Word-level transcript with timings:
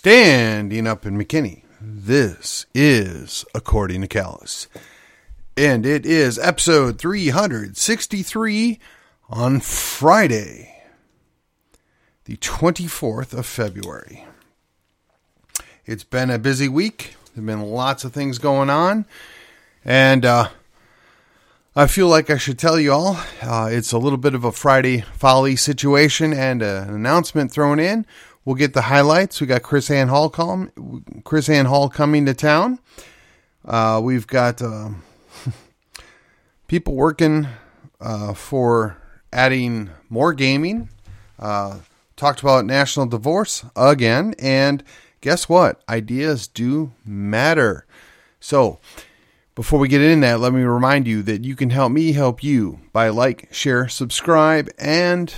Standing 0.00 0.86
up 0.86 1.04
in 1.04 1.18
McKinney, 1.18 1.64
this 1.80 2.66
is 2.72 3.44
According 3.52 4.02
to 4.02 4.06
Callus. 4.06 4.68
And 5.56 5.84
it 5.84 6.06
is 6.06 6.38
episode 6.38 7.00
363 7.00 8.78
on 9.28 9.58
Friday, 9.58 10.84
the 12.26 12.36
24th 12.36 13.36
of 13.36 13.44
February. 13.44 14.24
It's 15.84 16.04
been 16.04 16.30
a 16.30 16.38
busy 16.38 16.68
week. 16.68 17.16
There 17.34 17.42
have 17.42 17.46
been 17.46 17.62
lots 17.62 18.04
of 18.04 18.12
things 18.12 18.38
going 18.38 18.70
on. 18.70 19.04
And 19.84 20.24
uh, 20.24 20.50
I 21.74 21.88
feel 21.88 22.06
like 22.06 22.30
I 22.30 22.38
should 22.38 22.58
tell 22.58 22.78
you 22.78 22.92
all 22.92 23.18
uh, 23.42 23.68
it's 23.72 23.90
a 23.90 23.98
little 23.98 24.16
bit 24.16 24.36
of 24.36 24.44
a 24.44 24.52
Friday 24.52 25.00
folly 25.14 25.56
situation 25.56 26.32
and 26.32 26.62
uh, 26.62 26.84
an 26.86 26.94
announcement 26.94 27.50
thrown 27.50 27.80
in. 27.80 28.06
We'll 28.48 28.54
get 28.54 28.72
the 28.72 28.80
highlights. 28.80 29.42
We 29.42 29.46
got 29.46 29.60
KrisAnne 29.60 30.08
Hall 30.08 30.30
com- 30.30 30.70
KrisAnne 31.22 31.66
Hall 31.66 31.90
coming 31.90 32.24
to 32.24 32.32
town. 32.32 32.78
Uh, 33.62 34.00
we've 34.02 34.26
got 34.26 34.62
uh, 34.62 34.88
people 36.66 36.94
working 36.94 37.46
uh, 38.00 38.32
for 38.32 38.96
adding 39.34 39.90
more 40.08 40.32
gaming. 40.32 40.88
Uh, 41.38 41.80
talked 42.16 42.40
about 42.40 42.64
national 42.64 43.04
divorce 43.04 43.66
again, 43.76 44.34
and 44.38 44.82
guess 45.20 45.46
what? 45.46 45.82
Ideas 45.86 46.48
do 46.48 46.92
matter. 47.04 47.84
So, 48.40 48.80
before 49.56 49.78
we 49.78 49.88
get 49.88 50.00
into 50.00 50.26
that, 50.26 50.40
let 50.40 50.54
me 50.54 50.62
remind 50.62 51.06
you 51.06 51.22
that 51.24 51.44
you 51.44 51.54
can 51.54 51.68
help 51.68 51.92
me 51.92 52.12
help 52.12 52.42
you 52.42 52.80
by 52.94 53.10
like, 53.10 53.52
share, 53.52 53.88
subscribe, 53.88 54.70
and 54.78 55.34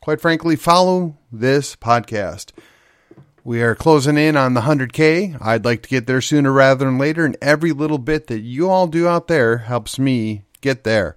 quite 0.00 0.20
frankly, 0.20 0.54
follow 0.54 1.16
this 1.40 1.76
podcast. 1.76 2.52
We 3.42 3.60
are 3.62 3.74
closing 3.74 4.16
in 4.16 4.36
on 4.36 4.54
the 4.54 4.62
100K. 4.62 5.36
I'd 5.40 5.64
like 5.64 5.82
to 5.82 5.88
get 5.88 6.06
there 6.06 6.20
sooner 6.20 6.50
rather 6.50 6.84
than 6.84 6.96
later, 6.96 7.26
and 7.26 7.36
every 7.42 7.72
little 7.72 7.98
bit 7.98 8.28
that 8.28 8.40
you 8.40 8.70
all 8.70 8.86
do 8.86 9.06
out 9.06 9.28
there 9.28 9.58
helps 9.58 9.98
me 9.98 10.44
get 10.60 10.84
there. 10.84 11.14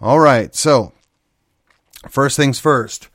All 0.00 0.18
right, 0.18 0.54
so 0.54 0.92
first 2.08 2.36
things 2.36 2.58
first. 2.58 3.08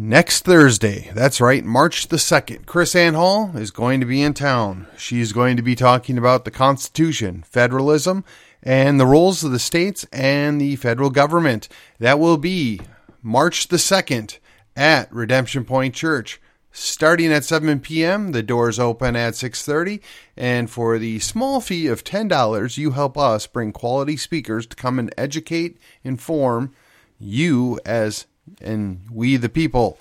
Next 0.00 0.44
Thursday, 0.44 1.10
that's 1.12 1.40
right, 1.40 1.64
March 1.64 2.06
the 2.06 2.16
2nd, 2.16 2.64
KrisAnne 2.66 3.16
Hall 3.16 3.50
is 3.56 3.72
going 3.72 3.98
to 3.98 4.06
be 4.06 4.22
in 4.22 4.32
town. 4.32 4.86
She's 4.96 5.32
going 5.32 5.56
to 5.56 5.62
be 5.62 5.74
talking 5.74 6.16
about 6.16 6.44
the 6.44 6.52
Constitution, 6.52 7.44
federalism, 7.46 8.24
and 8.62 9.00
the 9.00 9.06
roles 9.06 9.42
of 9.42 9.50
the 9.50 9.58
states 9.58 10.06
and 10.12 10.60
the 10.60 10.76
federal 10.76 11.10
government. 11.10 11.68
That 11.98 12.20
will 12.20 12.38
be 12.38 12.80
March 13.22 13.68
the 13.68 13.76
2nd 13.76 14.38
at 14.78 15.12
Redemption 15.12 15.64
Point 15.64 15.94
Church. 15.94 16.40
Starting 16.70 17.32
at 17.32 17.44
7 17.44 17.80
p.m., 17.80 18.30
the 18.30 18.42
doors 18.42 18.78
open 18.78 19.16
at 19.16 19.34
6:30, 19.34 20.00
and 20.36 20.70
for 20.70 20.98
the 20.98 21.18
small 21.18 21.60
fee 21.60 21.88
of 21.88 22.04
$10, 22.04 22.78
you 22.78 22.92
help 22.92 23.18
us 23.18 23.46
bring 23.48 23.72
quality 23.72 24.16
speakers 24.16 24.66
to 24.66 24.76
come 24.76 24.98
and 24.98 25.12
educate, 25.18 25.78
inform 26.04 26.72
you 27.18 27.80
as 27.84 28.26
and 28.60 29.00
we 29.10 29.36
the 29.36 29.48
people. 29.48 29.98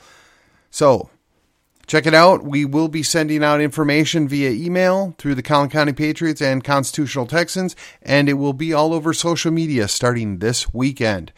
So, 0.69 1.09
check 1.87 2.05
it 2.05 2.13
out. 2.13 2.43
We 2.43 2.63
will 2.63 2.89
be 2.89 3.01
sending 3.01 3.43
out 3.43 3.59
information 3.59 4.27
via 4.27 4.51
email 4.51 5.15
through 5.17 5.35
the 5.35 5.41
Collin 5.41 5.69
County 5.69 5.93
Patriots 5.93 6.41
and 6.41 6.63
Constitutional 6.63 7.25
Texans, 7.25 7.75
and 8.03 8.29
it 8.29 8.33
will 8.33 8.53
be 8.53 8.73
all 8.73 8.93
over 8.93 9.13
social 9.13 9.51
media 9.51 9.87
starting 9.87 10.37
this 10.37 10.71
weekend. 10.73 11.31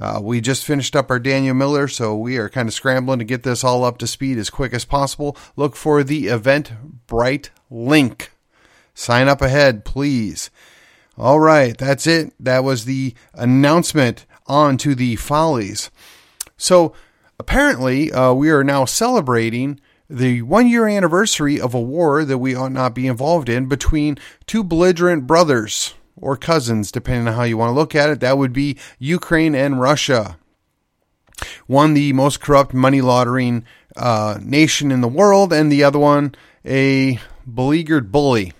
Uh, 0.00 0.18
we 0.22 0.40
just 0.40 0.64
finished 0.64 0.96
up 0.96 1.10
our 1.10 1.18
Daniel 1.18 1.54
Miller, 1.54 1.86
so 1.86 2.16
we 2.16 2.38
are 2.38 2.48
kind 2.48 2.66
of 2.66 2.72
scrambling 2.72 3.18
to 3.18 3.24
get 3.24 3.42
this 3.42 3.62
all 3.62 3.84
up 3.84 3.98
to 3.98 4.06
speed 4.06 4.38
as 4.38 4.48
quick 4.48 4.72
as 4.72 4.86
possible. 4.86 5.36
Look 5.56 5.76
for 5.76 6.02
the 6.02 6.26
Eventbrite 6.26 7.50
link. 7.70 8.32
Sign 8.94 9.28
up 9.28 9.42
ahead, 9.42 9.84
please. 9.84 10.50
All 11.18 11.38
right, 11.38 11.76
that's 11.76 12.06
it. 12.06 12.32
That 12.40 12.64
was 12.64 12.86
the 12.86 13.14
announcement 13.34 14.24
on 14.46 14.78
to 14.78 14.94
the 14.94 15.16
Follies. 15.16 15.90
So 16.56 16.94
apparently, 17.38 18.10
uh, 18.10 18.32
we 18.32 18.48
are 18.48 18.64
now 18.64 18.86
celebrating 18.86 19.80
the 20.08 20.40
one 20.42 20.66
year 20.66 20.88
anniversary 20.88 21.60
of 21.60 21.74
a 21.74 21.80
war 21.80 22.24
that 22.24 22.38
we 22.38 22.54
ought 22.54 22.72
not 22.72 22.94
be 22.94 23.06
involved 23.06 23.50
in 23.50 23.66
between 23.66 24.16
two 24.46 24.64
belligerent 24.64 25.26
brothers 25.26 25.94
or 26.20 26.36
cousins, 26.36 26.92
depending 26.92 27.28
on 27.28 27.34
how 27.34 27.42
you 27.42 27.56
want 27.56 27.70
to 27.70 27.74
look 27.74 27.94
at 27.94 28.10
it. 28.10 28.20
That 28.20 28.38
would 28.38 28.52
be 28.52 28.78
Ukraine 28.98 29.54
and 29.54 29.80
Russia. 29.80 30.38
One, 31.66 31.94
the 31.94 32.12
most 32.12 32.40
corrupt 32.40 32.74
money 32.74 33.00
laundering 33.00 33.64
uh, 33.96 34.38
nation 34.42 34.90
in 34.90 35.00
the 35.00 35.08
world, 35.08 35.52
and 35.52 35.70
the 35.70 35.84
other 35.84 35.98
one, 35.98 36.34
a 36.64 37.18
beleaguered 37.52 38.12
bully. 38.12 38.52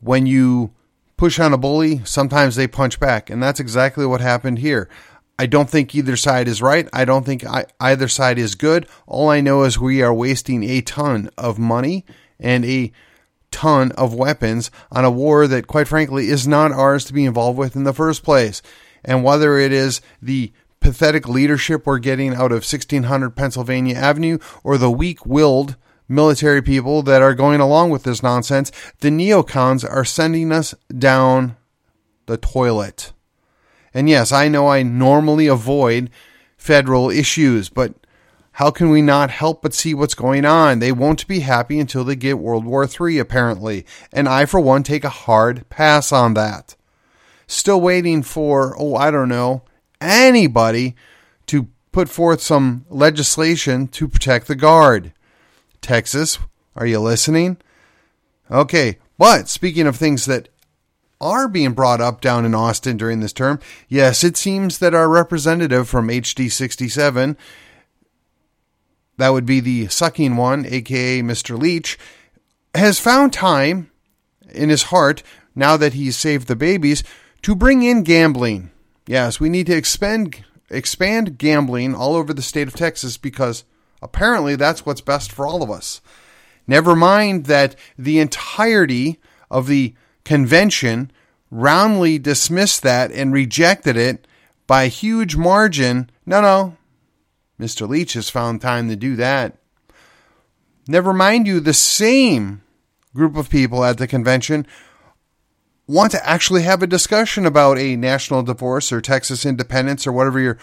When 0.00 0.26
you 0.26 0.72
push 1.16 1.38
on 1.38 1.52
a 1.52 1.58
bully, 1.58 2.00
sometimes 2.04 2.56
they 2.56 2.66
punch 2.66 3.00
back, 3.00 3.28
and 3.28 3.42
that's 3.42 3.60
exactly 3.60 4.06
what 4.06 4.20
happened 4.20 4.60
here. 4.60 4.88
I 5.38 5.46
don't 5.46 5.70
think 5.70 5.94
either 5.94 6.16
side 6.16 6.48
is 6.48 6.60
right. 6.62 6.88
I 6.92 7.04
don't 7.04 7.24
think 7.24 7.46
I, 7.46 7.64
either 7.80 8.08
side 8.08 8.38
is 8.38 8.54
good. 8.54 8.86
All 9.06 9.30
I 9.30 9.40
know 9.40 9.62
is 9.64 9.78
we 9.78 10.02
are 10.02 10.12
wasting 10.12 10.62
a 10.62 10.82
ton 10.82 11.30
of 11.38 11.58
money 11.58 12.04
and 12.38 12.64
a 12.64 12.92
ton 13.50 13.92
of 13.92 14.14
weapons 14.14 14.70
on 14.90 15.04
a 15.04 15.10
war 15.10 15.46
that, 15.46 15.66
quite 15.66 15.88
frankly, 15.88 16.28
is 16.28 16.46
not 16.46 16.72
ours 16.72 17.04
to 17.04 17.12
be 17.12 17.24
involved 17.24 17.58
with 17.58 17.76
in 17.76 17.84
the 17.84 17.92
first 17.92 18.22
place. 18.22 18.62
And 19.04 19.24
whether 19.24 19.58
it 19.58 19.72
is 19.72 20.00
the 20.20 20.52
pathetic 20.80 21.28
leadership 21.28 21.86
we're 21.86 21.98
getting 21.98 22.32
out 22.32 22.52
of 22.52 22.64
1600 22.64 23.30
Pennsylvania 23.30 23.96
Avenue 23.96 24.38
or 24.64 24.78
the 24.78 24.90
weak 24.90 25.24
willed 25.26 25.76
military 26.08 26.60
people 26.60 27.02
that 27.02 27.22
are 27.22 27.34
going 27.34 27.60
along 27.60 27.90
with 27.90 28.02
this 28.02 28.22
nonsense, 28.22 28.72
the 29.00 29.10
neocons 29.10 29.88
are 29.88 30.04
sending 30.04 30.52
us 30.52 30.74
down 30.96 31.56
the 32.26 32.36
toilet. 32.36 33.12
And 33.94 34.08
yes, 34.08 34.32
I 34.32 34.48
know 34.48 34.68
I 34.68 34.82
normally 34.82 35.46
avoid 35.46 36.10
federal 36.56 37.10
issues, 37.10 37.68
but 37.68 37.94
how 38.60 38.70
can 38.70 38.90
we 38.90 39.00
not 39.00 39.30
help 39.30 39.62
but 39.62 39.72
see 39.72 39.94
what's 39.94 40.12
going 40.12 40.44
on? 40.44 40.80
They 40.80 40.92
won't 40.92 41.26
be 41.26 41.40
happy 41.40 41.80
until 41.80 42.04
they 42.04 42.14
get 42.14 42.38
World 42.38 42.66
War 42.66 42.84
III, 42.86 43.18
apparently. 43.18 43.86
And 44.12 44.28
I, 44.28 44.44
for 44.44 44.60
one, 44.60 44.82
take 44.82 45.02
a 45.02 45.08
hard 45.08 45.66
pass 45.70 46.12
on 46.12 46.34
that. 46.34 46.76
Still 47.46 47.80
waiting 47.80 48.22
for, 48.22 48.76
oh, 48.78 48.96
I 48.96 49.10
don't 49.10 49.30
know, 49.30 49.62
anybody 49.98 50.94
to 51.46 51.68
put 51.90 52.10
forth 52.10 52.42
some 52.42 52.84
legislation 52.90 53.88
to 53.88 54.06
protect 54.06 54.46
the 54.46 54.54
Guard. 54.54 55.14
Texas, 55.80 56.38
are 56.76 56.86
you 56.86 57.00
listening? 57.00 57.56
Okay, 58.50 58.98
but 59.16 59.48
speaking 59.48 59.86
of 59.86 59.96
things 59.96 60.26
that 60.26 60.50
are 61.18 61.48
being 61.48 61.72
brought 61.72 62.02
up 62.02 62.20
down 62.20 62.44
in 62.44 62.54
Austin 62.54 62.98
during 62.98 63.20
this 63.20 63.32
term, 63.32 63.58
yes, 63.88 64.22
it 64.22 64.36
seems 64.36 64.80
that 64.80 64.94
our 64.94 65.08
representative 65.08 65.88
from 65.88 66.08
HD 66.08 66.52
67 66.52 67.38
that 69.20 69.34
would 69.34 69.44
be 69.44 69.60
the 69.60 69.86
sucking 69.88 70.36
one, 70.36 70.64
aka 70.66 71.20
Mr. 71.20 71.58
Leach, 71.58 71.98
has 72.74 72.98
found 72.98 73.32
time 73.32 73.90
in 74.50 74.70
his 74.70 74.84
heart, 74.84 75.22
now 75.54 75.76
that 75.76 75.92
he's 75.92 76.16
saved 76.16 76.48
the 76.48 76.56
babies, 76.56 77.04
to 77.42 77.54
bring 77.54 77.82
in 77.82 78.02
gambling. 78.02 78.70
Yes, 79.06 79.38
we 79.38 79.50
need 79.50 79.66
to 79.66 79.76
expand 79.76 80.44
expand 80.70 81.36
gambling 81.36 81.94
all 81.94 82.14
over 82.14 82.32
the 82.32 82.40
state 82.40 82.66
of 82.68 82.74
Texas 82.74 83.18
because 83.18 83.64
apparently 84.00 84.56
that's 84.56 84.86
what's 84.86 85.00
best 85.00 85.32
for 85.32 85.46
all 85.46 85.62
of 85.62 85.70
us. 85.70 86.00
Never 86.66 86.96
mind 86.96 87.46
that 87.46 87.76
the 87.98 88.20
entirety 88.20 89.18
of 89.50 89.66
the 89.66 89.94
convention 90.24 91.10
roundly 91.50 92.18
dismissed 92.18 92.82
that 92.84 93.10
and 93.10 93.32
rejected 93.32 93.96
it 93.96 94.26
by 94.66 94.84
a 94.84 94.88
huge 94.88 95.36
margin. 95.36 96.08
No, 96.24 96.40
no, 96.40 96.76
Mr. 97.60 97.86
Leach 97.86 98.14
has 98.14 98.30
found 98.30 98.60
time 98.60 98.88
to 98.88 98.96
do 98.96 99.16
that. 99.16 99.56
Never 100.88 101.12
mind 101.12 101.46
you, 101.46 101.60
the 101.60 101.74
same 101.74 102.62
group 103.14 103.36
of 103.36 103.50
people 103.50 103.84
at 103.84 103.98
the 103.98 104.06
convention 104.06 104.66
want 105.86 106.12
to 106.12 106.28
actually 106.28 106.62
have 106.62 106.82
a 106.82 106.86
discussion 106.86 107.44
about 107.44 107.76
a 107.76 107.96
national 107.96 108.42
divorce 108.42 108.90
or 108.90 109.00
Texas 109.00 109.44
independence 109.44 110.06
or 110.06 110.12
whatever 110.12 110.40
your 110.40 110.56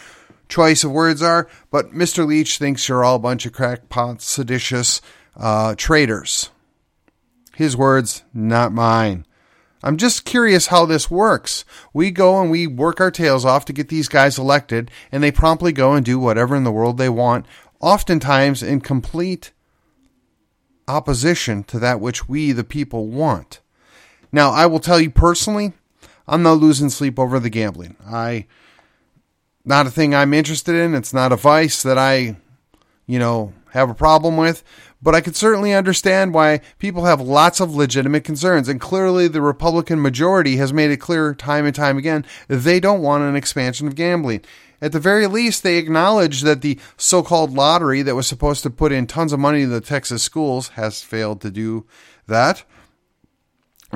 choice 0.50 0.84
of 0.84 0.92
words 0.92 1.22
are. 1.22 1.48
But 1.70 1.92
Mr. 1.92 2.26
Leach 2.26 2.58
thinks 2.58 2.90
you're 2.90 3.04
all 3.04 3.18
a 3.18 3.20
bunch 3.20 3.46
of 3.46 3.52
crackpots, 3.52 4.22
seditious 4.22 5.02
uh, 5.36 5.76
traitors. 5.76 6.50
His 7.56 7.78
words, 7.78 8.24
not 8.34 8.72
mine. 8.72 9.27
I'm 9.88 9.96
just 9.96 10.26
curious 10.26 10.68
how 10.68 10.86
this 10.86 11.10
works. 11.10 11.64
We 11.94 12.12
go 12.12 12.42
and 12.42 12.52
we 12.52 12.68
work 12.68 13.00
our 13.00 13.10
tails 13.10 13.46
off 13.46 13.64
to 13.66 13.74
get 13.74 13.88
these 13.88 14.10
guys 14.10 14.38
elected, 14.38 14.92
and 15.14 15.24
they 15.24 15.32
promptly 15.32 15.72
go 15.72 15.94
and 15.94 16.06
do 16.06 16.20
whatever 16.20 16.58
in 16.58 16.66
the 16.66 16.74
world 16.74 16.98
they 16.98 17.08
want, 17.08 17.46
oftentimes 17.80 18.62
in 18.62 18.82
complete 18.82 19.54
opposition 20.90 21.64
to 21.64 21.80
that 21.80 22.02
which 22.02 22.28
we, 22.28 22.52
the 22.52 22.66
people, 22.66 23.08
want. 23.08 23.62
Now, 24.30 24.52
I 24.52 24.66
will 24.66 24.82
tell 24.82 25.00
you 25.00 25.10
personally, 25.10 25.72
I'm 26.28 26.44
not 26.44 26.58
losing 26.58 26.90
sleep 26.90 27.18
over 27.18 27.40
the 27.40 27.50
gambling. 27.50 27.96
I 28.06 28.46
not 29.64 29.88
a 29.88 29.92
thing 29.92 30.14
I'm 30.14 30.34
interested 30.34 30.76
in. 30.76 30.96
It's 30.96 31.14
not 31.14 31.32
a 31.32 31.38
vice 31.38 31.82
that 31.84 31.98
I 31.98 32.36
you 33.08 33.18
know, 33.18 33.54
have 33.72 33.90
a 33.90 33.96
problem 33.96 34.38
with, 34.38 34.64
but 35.02 35.16
I 35.16 35.22
could 35.22 35.36
certainly 35.36 35.74
understand 35.74 36.34
why 36.34 36.62
people 36.80 37.06
have 37.06 37.22
lots 37.22 37.60
of 37.60 37.76
legitimate 37.76 38.24
concerns. 38.24 38.68
And 38.68 38.82
clearly, 38.82 39.28
the 39.28 39.42
Republican 39.42 40.02
majority 40.02 40.58
has 40.58 40.74
made 40.74 40.92
it 40.92 40.98
clear 40.98 41.34
time 41.34 41.66
and 41.66 41.76
time 41.76 41.98
again 41.98 42.26
they 42.48 42.80
don't 42.80 43.02
want 43.02 43.24
an 43.24 43.36
expansion 43.36 43.88
of 43.88 43.96
gambling. 43.96 44.42
At 44.82 44.92
the 44.92 45.00
very 45.00 45.26
least, 45.26 45.64
they 45.64 45.78
acknowledge 45.78 46.42
that 46.42 46.62
the 46.62 46.80
so 46.98 47.24
called 47.24 47.54
lottery 47.54 48.04
that 48.04 48.16
was 48.16 48.28
supposed 48.28 48.62
to 48.64 48.70
put 48.70 48.92
in 48.92 49.08
tons 49.08 49.34
of 49.34 49.40
money 49.40 49.62
to 49.62 49.68
the 49.68 49.82
Texas 49.82 50.22
schools 50.22 50.70
has 50.70 51.02
failed 51.02 51.42
to 51.42 51.50
do 51.50 51.86
that. 52.28 52.64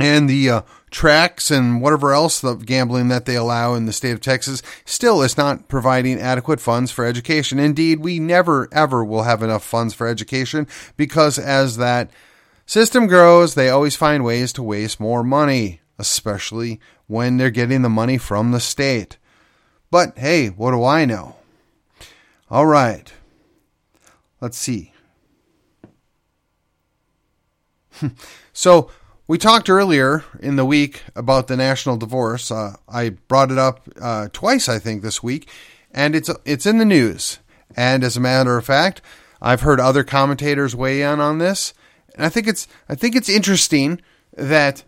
And 0.01 0.30
the 0.30 0.50
uh, 0.50 0.62
tracks 0.92 1.50
and 1.50 1.81
whatever 1.81 2.13
else 2.13 2.39
the 2.39 2.56
gambling 2.56 3.07
that 3.07 3.25
they 3.25 3.36
allow 3.36 3.74
in 3.74 3.86
the 3.86 3.94
state 3.94 4.12
of 4.12 4.21
Texas 4.21 4.62
still 4.86 5.21
is 5.21 5.38
not 5.38 5.68
providing 5.68 6.19
adequate 6.19 6.59
funds 6.59 6.92
for 6.92 7.06
education. 7.06 7.59
Indeed, 7.59 8.00
we 8.00 8.19
never 8.19 8.68
ever 8.71 9.03
will 9.03 9.24
have 9.24 9.42
enough 9.42 9.63
funds 9.63 9.94
for 9.94 10.07
education 10.07 10.68
because 10.98 11.39
as 11.39 11.77
that 11.77 12.12
system 12.65 13.07
grows, 13.07 13.56
they 13.56 13.69
always 13.69 13.95
find 13.95 14.24
ways 14.24 14.51
to 14.53 14.63
waste 14.63 15.00
more 15.00 15.24
money, 15.24 15.81
especially 15.98 16.80
when 17.07 17.38
they're 17.38 17.50
getting 17.50 17.81
the 17.81 17.89
money 17.89 18.18
from 18.18 18.51
the 18.51 18.59
state. 18.59 19.18
But 19.89 20.18
hey, 20.18 20.48
what 20.48 20.71
do 20.71 20.83
I 20.83 21.06
know? 21.06 21.36
All 22.50 22.65
right. 22.65 23.12
Let's 24.42 24.57
see. 24.57 24.94
so, 28.53 28.89
we 29.31 29.38
talked 29.38 29.69
earlier 29.69 30.25
in 30.42 30.57
the 30.57 30.66
week 30.66 31.04
about 31.16 31.48
the 31.48 31.56
national 31.56 31.95
divorce. 31.95 32.51
Uh, 32.51 32.75
I 32.89 33.12
brought 33.30 33.50
it 33.50 33.57
up 33.57 33.88
uh, 34.01 34.28
twice, 34.33 34.68
I 34.68 34.78
think, 34.78 35.01
this 35.01 35.24
week, 35.24 35.50
and 35.89 36.18
it's 36.18 36.30
it's 36.44 36.66
in 36.66 36.80
the 36.80 36.86
news. 36.86 37.39
And 37.74 38.04
as 38.04 38.18
a 38.18 38.19
matter 38.19 38.57
of 38.57 38.66
fact, 38.66 39.01
I've 39.42 39.62
heard 39.62 39.80
other 39.80 40.04
commentators 40.04 40.75
weigh 40.75 41.01
in 41.01 41.22
on 41.22 41.38
this, 41.38 41.74
and 42.13 42.25
I 42.25 42.28
think 42.28 42.45
it's 42.45 42.68
I 42.89 42.95
think 42.95 43.16
it's 43.16 43.30
interesting 43.30 44.01
that 44.36 44.83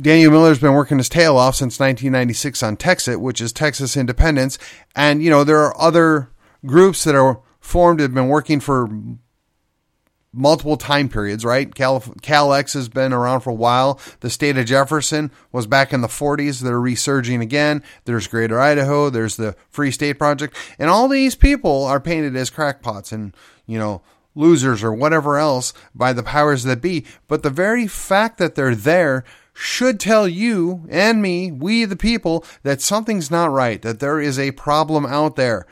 Daniel 0.00 0.32
Miller's 0.32 0.58
been 0.58 0.74
working 0.74 0.98
his 0.98 1.08
tail 1.08 1.36
off 1.36 1.54
since 1.54 1.78
1996 1.78 2.60
on 2.64 2.76
Texit, 2.76 3.20
which 3.20 3.40
is 3.40 3.52
Texas 3.52 3.96
Independence, 3.96 4.58
and 4.96 5.22
you 5.22 5.30
know 5.30 5.44
there 5.44 5.60
are 5.60 5.80
other 5.80 6.32
groups 6.64 7.04
that 7.04 7.14
are 7.14 7.40
formed 7.60 8.00
have 8.00 8.12
been 8.12 8.26
working 8.26 8.58
for 8.58 8.90
multiple 10.36 10.76
time 10.76 11.08
periods, 11.08 11.44
right? 11.44 11.74
Cal, 11.74 12.00
CalX 12.00 12.74
has 12.74 12.88
been 12.88 13.12
around 13.12 13.40
for 13.40 13.50
a 13.50 13.54
while. 13.54 13.98
The 14.20 14.30
state 14.30 14.58
of 14.58 14.66
Jefferson 14.66 15.30
was 15.50 15.66
back 15.66 15.92
in 15.92 16.02
the 16.02 16.08
40s. 16.08 16.60
They're 16.60 16.80
resurging 16.80 17.40
again. 17.40 17.82
There's 18.04 18.26
Greater 18.26 18.60
Idaho. 18.60 19.10
There's 19.10 19.36
the 19.36 19.56
Free 19.68 19.90
State 19.90 20.18
Project. 20.18 20.54
And 20.78 20.90
all 20.90 21.08
these 21.08 21.34
people 21.34 21.84
are 21.84 22.00
painted 22.00 22.36
as 22.36 22.50
crackpots 22.50 23.12
and, 23.12 23.34
you 23.66 23.78
know, 23.78 24.02
losers 24.34 24.84
or 24.84 24.92
whatever 24.92 25.38
else 25.38 25.72
by 25.94 26.12
the 26.12 26.22
powers 26.22 26.64
that 26.64 26.82
be. 26.82 27.04
But 27.26 27.42
the 27.42 27.50
very 27.50 27.86
fact 27.86 28.38
that 28.38 28.54
they're 28.54 28.74
there 28.74 29.24
should 29.54 29.98
tell 29.98 30.28
you 30.28 30.86
and 30.90 31.22
me, 31.22 31.50
we 31.50 31.86
the 31.86 31.96
people, 31.96 32.44
that 32.62 32.82
something's 32.82 33.30
not 33.30 33.50
right, 33.50 33.80
that 33.80 34.00
there 34.00 34.20
is 34.20 34.38
a 34.38 34.50
problem 34.52 35.06
out 35.06 35.36
there. 35.36 35.66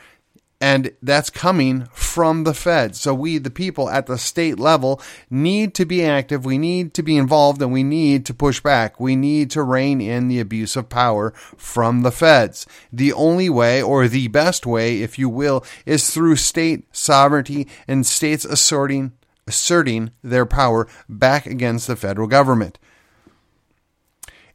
And 0.61 0.93
that's 1.03 1.31
coming 1.31 1.87
from 1.93 2.45
the 2.45 2.55
Fed. 2.55 2.97
So 2.97 3.13
we, 3.13 3.39
the 3.39 3.51
people 3.51 3.91
at 3.91 4.07
the 4.07 4.17
state 4.17 4.59
level, 4.59 5.01
need 5.29 5.75
to 5.75 5.85
be 5.85 6.05
active. 6.05 6.45
We 6.45 6.59
need 6.59 6.95
to 6.95 7.03
be 7.03 7.17
involved 7.17 7.61
and 7.61 7.73
we 7.73 7.83
need 7.83 8.25
to 8.27 8.35
push 8.35 8.61
back. 8.61 8.99
We 8.99 9.15
need 9.17 9.51
to 9.51 9.63
rein 9.63 10.01
in 10.01 10.29
the 10.29 10.41
abuse 10.41 10.77
of 10.77 10.89
power 10.89 11.33
from 11.57 12.03
the 12.03 12.13
Feds. 12.13 12.67
The 12.93 13.13
only 13.13 13.51
way, 13.51 13.83
or 13.83 14.09
the 14.09 14.29
best 14.29 14.65
way, 14.65 15.03
if 15.03 15.19
you 15.19 15.29
will, 15.29 15.65
is 15.85 16.11
through 16.11 16.37
state 16.37 16.87
sovereignty 16.93 17.69
and 17.87 18.07
states 18.07 18.45
asserting, 18.45 19.13
asserting 19.47 20.13
their 20.23 20.47
power 20.47 20.87
back 21.09 21.47
against 21.47 21.89
the 21.89 21.97
federal 21.97 22.29
government. 22.29 22.79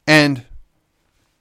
And 0.07 0.45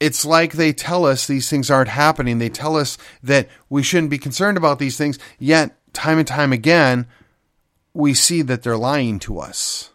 it's 0.01 0.25
like 0.25 0.53
they 0.53 0.73
tell 0.73 1.05
us 1.05 1.27
these 1.27 1.51
things 1.51 1.71
aren't 1.71 1.89
happening. 1.89 2.39
They 2.39 2.49
tell 2.49 2.77
us 2.77 2.99
that 3.23 3.49
we 3.69 3.83
shouldn't 3.83 4.11
be 4.11 4.19
concerned 4.19 4.57
about 4.57 4.79
these 4.79 4.97
things, 4.97 5.19
yet, 5.39 5.77
time 5.93 6.19
and 6.19 6.29
time 6.29 6.53
again, 6.53 7.07
we 7.95 8.15
see 8.15 8.43
that 8.43 8.63
they're 8.63 8.77
lying 8.77 9.19
to 9.21 9.41
us. 9.41 9.91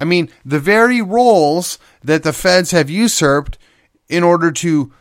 I 0.00 0.04
mean, 0.04 0.30
the 0.44 0.58
very 0.58 1.02
roles 1.02 1.78
that 2.02 2.22
the 2.22 2.32
feds 2.32 2.70
have 2.70 2.88
usurped 2.88 3.58
in 4.08 4.22
order 4.22 4.50
to 4.50 4.92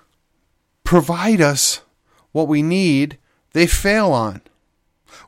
provide 0.84 1.42
us 1.42 1.82
what 2.32 2.48
we 2.48 2.62
need, 2.62 3.18
they 3.54 3.68
fail 3.68 4.12
on. 4.12 4.42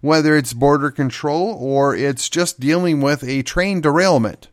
Whether 0.01 0.35
it's 0.35 0.53
border 0.53 0.91
control 0.91 1.55
or 1.59 1.95
it's 1.95 2.29
just 2.29 2.59
dealing 2.59 3.01
with 3.01 3.23
a 3.23 3.41
train 3.41 3.79
derailment, 3.79 4.49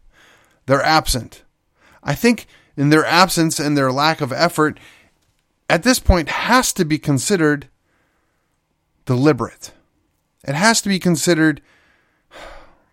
they're 0.67 0.83
absent. 0.83 1.43
I 2.03 2.15
think 2.15 2.47
in 2.81 2.89
their 2.89 3.05
absence 3.05 3.61
and 3.61 3.77
their 3.77 3.93
lack 3.93 4.23
of 4.23 4.33
effort 4.33 4.81
at 5.69 5.83
this 5.83 5.99
point 5.99 6.31
has 6.31 6.73
to 6.73 6.83
be 6.83 6.99
considered 6.99 7.69
deliberate. 9.05 9.73
It 10.49 10.55
has 10.55 10.81
to 10.81 10.89
be 10.89 10.99
considered 10.99 11.61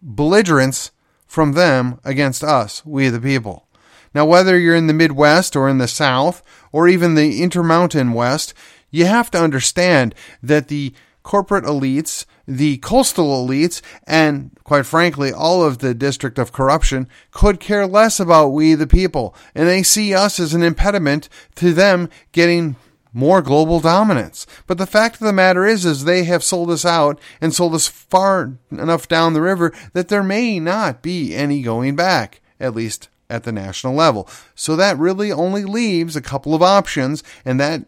belligerence 0.02 0.92
from 1.26 1.54
them 1.54 2.02
against 2.04 2.44
us, 2.44 2.86
we 2.86 3.08
the 3.08 3.22
people. 3.22 3.66
Now, 4.14 4.26
whether 4.26 4.60
you're 4.60 4.76
in 4.76 4.88
the 4.88 4.94
Midwest 4.94 5.56
or 5.56 5.70
in 5.70 5.78
the 5.78 5.88
South 5.88 6.44
or 6.74 6.90
even 6.90 7.16
the 7.16 7.42
Intermountain 7.42 8.12
West, 8.12 8.54
you 8.92 9.06
have 9.06 9.32
to 9.32 9.42
understand 9.42 10.14
that 10.44 10.68
the 10.68 10.94
corporate 11.28 11.66
elites 11.66 12.24
the 12.48 12.78
coastal 12.78 13.46
elites, 13.46 13.82
and 14.06 14.52
quite 14.64 14.86
frankly, 14.86 15.34
all 15.34 15.62
of 15.62 15.80
the 15.80 15.94
district 15.94 16.40
of 16.40 16.54
corruption 16.54 17.06
could 17.32 17.60
care 17.60 17.86
less 17.86 18.22
about 18.22 18.54
we 18.54 18.74
the 18.74 18.88
people, 18.88 19.36
and 19.54 19.68
they 19.68 19.84
see 19.84 20.14
us 20.14 20.40
as 20.40 20.54
an 20.54 20.64
impediment 20.64 21.28
to 21.56 21.74
them 21.74 22.10
getting 22.32 22.78
more 23.12 23.42
global 23.42 23.82
dominance. 23.82 24.48
But 24.66 24.78
the 24.78 24.86
fact 24.86 25.16
of 25.16 25.28
the 25.28 25.34
matter 25.34 25.66
is, 25.66 25.86
is 25.86 26.06
they 26.06 26.24
have 26.24 26.44
sold 26.44 26.72
us 26.72 26.86
out 26.86 27.20
and 27.42 27.54
sold 27.54 27.76
us 27.76 27.88
far 27.88 28.54
enough 28.72 29.10
down 29.10 29.34
the 29.34 29.42
river 29.42 29.74
that 29.92 30.08
there 30.08 30.24
may 30.24 30.60
not 30.60 31.02
be 31.02 31.36
any 31.36 31.62
going 31.62 31.98
back, 31.98 32.40
at 32.62 32.76
least 32.76 33.10
at 33.30 33.44
the 33.44 33.52
national 33.52 33.94
level. 33.94 34.30
So 34.56 34.78
that 34.78 34.98
really 34.98 35.34
only 35.34 35.66
leaves 35.66 36.16
a 36.16 36.22
couple 36.22 36.56
of 36.56 36.62
options, 36.62 37.24
and 37.44 37.60
that 37.60 37.86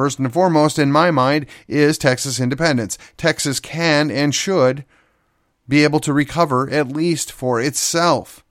First 0.00 0.18
and 0.18 0.32
foremost, 0.32 0.78
in 0.78 0.90
my 0.90 1.10
mind, 1.10 1.44
is 1.68 1.98
Texas 1.98 2.40
independence. 2.40 2.96
Texas 3.18 3.60
can 3.60 4.10
and 4.10 4.34
should 4.34 4.86
be 5.68 5.84
able 5.84 6.00
to 6.00 6.14
recover 6.14 6.70
at 6.70 6.88
least 6.88 7.30
for 7.30 7.60
itself. 7.60 8.42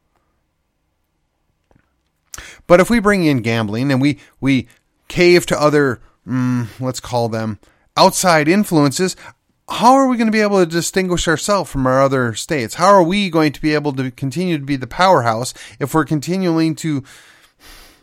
But 2.67 2.79
if 2.79 2.91
we 2.91 2.99
bring 2.99 3.25
in 3.25 3.41
gambling 3.41 3.91
and 3.91 3.99
we, 3.99 4.19
we 4.39 4.67
cave 5.07 5.47
to 5.47 5.59
other, 5.59 5.99
mm, 6.27 6.67
let's 6.79 6.99
call 6.99 7.29
them 7.29 7.57
outside 7.97 8.47
influences, 8.47 9.15
how 9.67 9.93
are 9.93 10.07
we 10.07 10.17
going 10.17 10.27
to 10.27 10.31
be 10.31 10.41
able 10.41 10.59
to 10.59 10.67
distinguish 10.67 11.27
ourselves 11.27 11.71
from 11.71 11.87
our 11.87 11.99
other 11.99 12.35
states? 12.35 12.75
How 12.75 12.89
are 12.89 13.01
we 13.01 13.31
going 13.31 13.53
to 13.53 13.61
be 13.61 13.73
able 13.73 13.93
to 13.93 14.11
continue 14.11 14.59
to 14.59 14.65
be 14.65 14.75
the 14.75 14.85
powerhouse 14.85 15.55
if 15.79 15.95
we're 15.95 16.05
continuing 16.05 16.75
to 16.75 17.03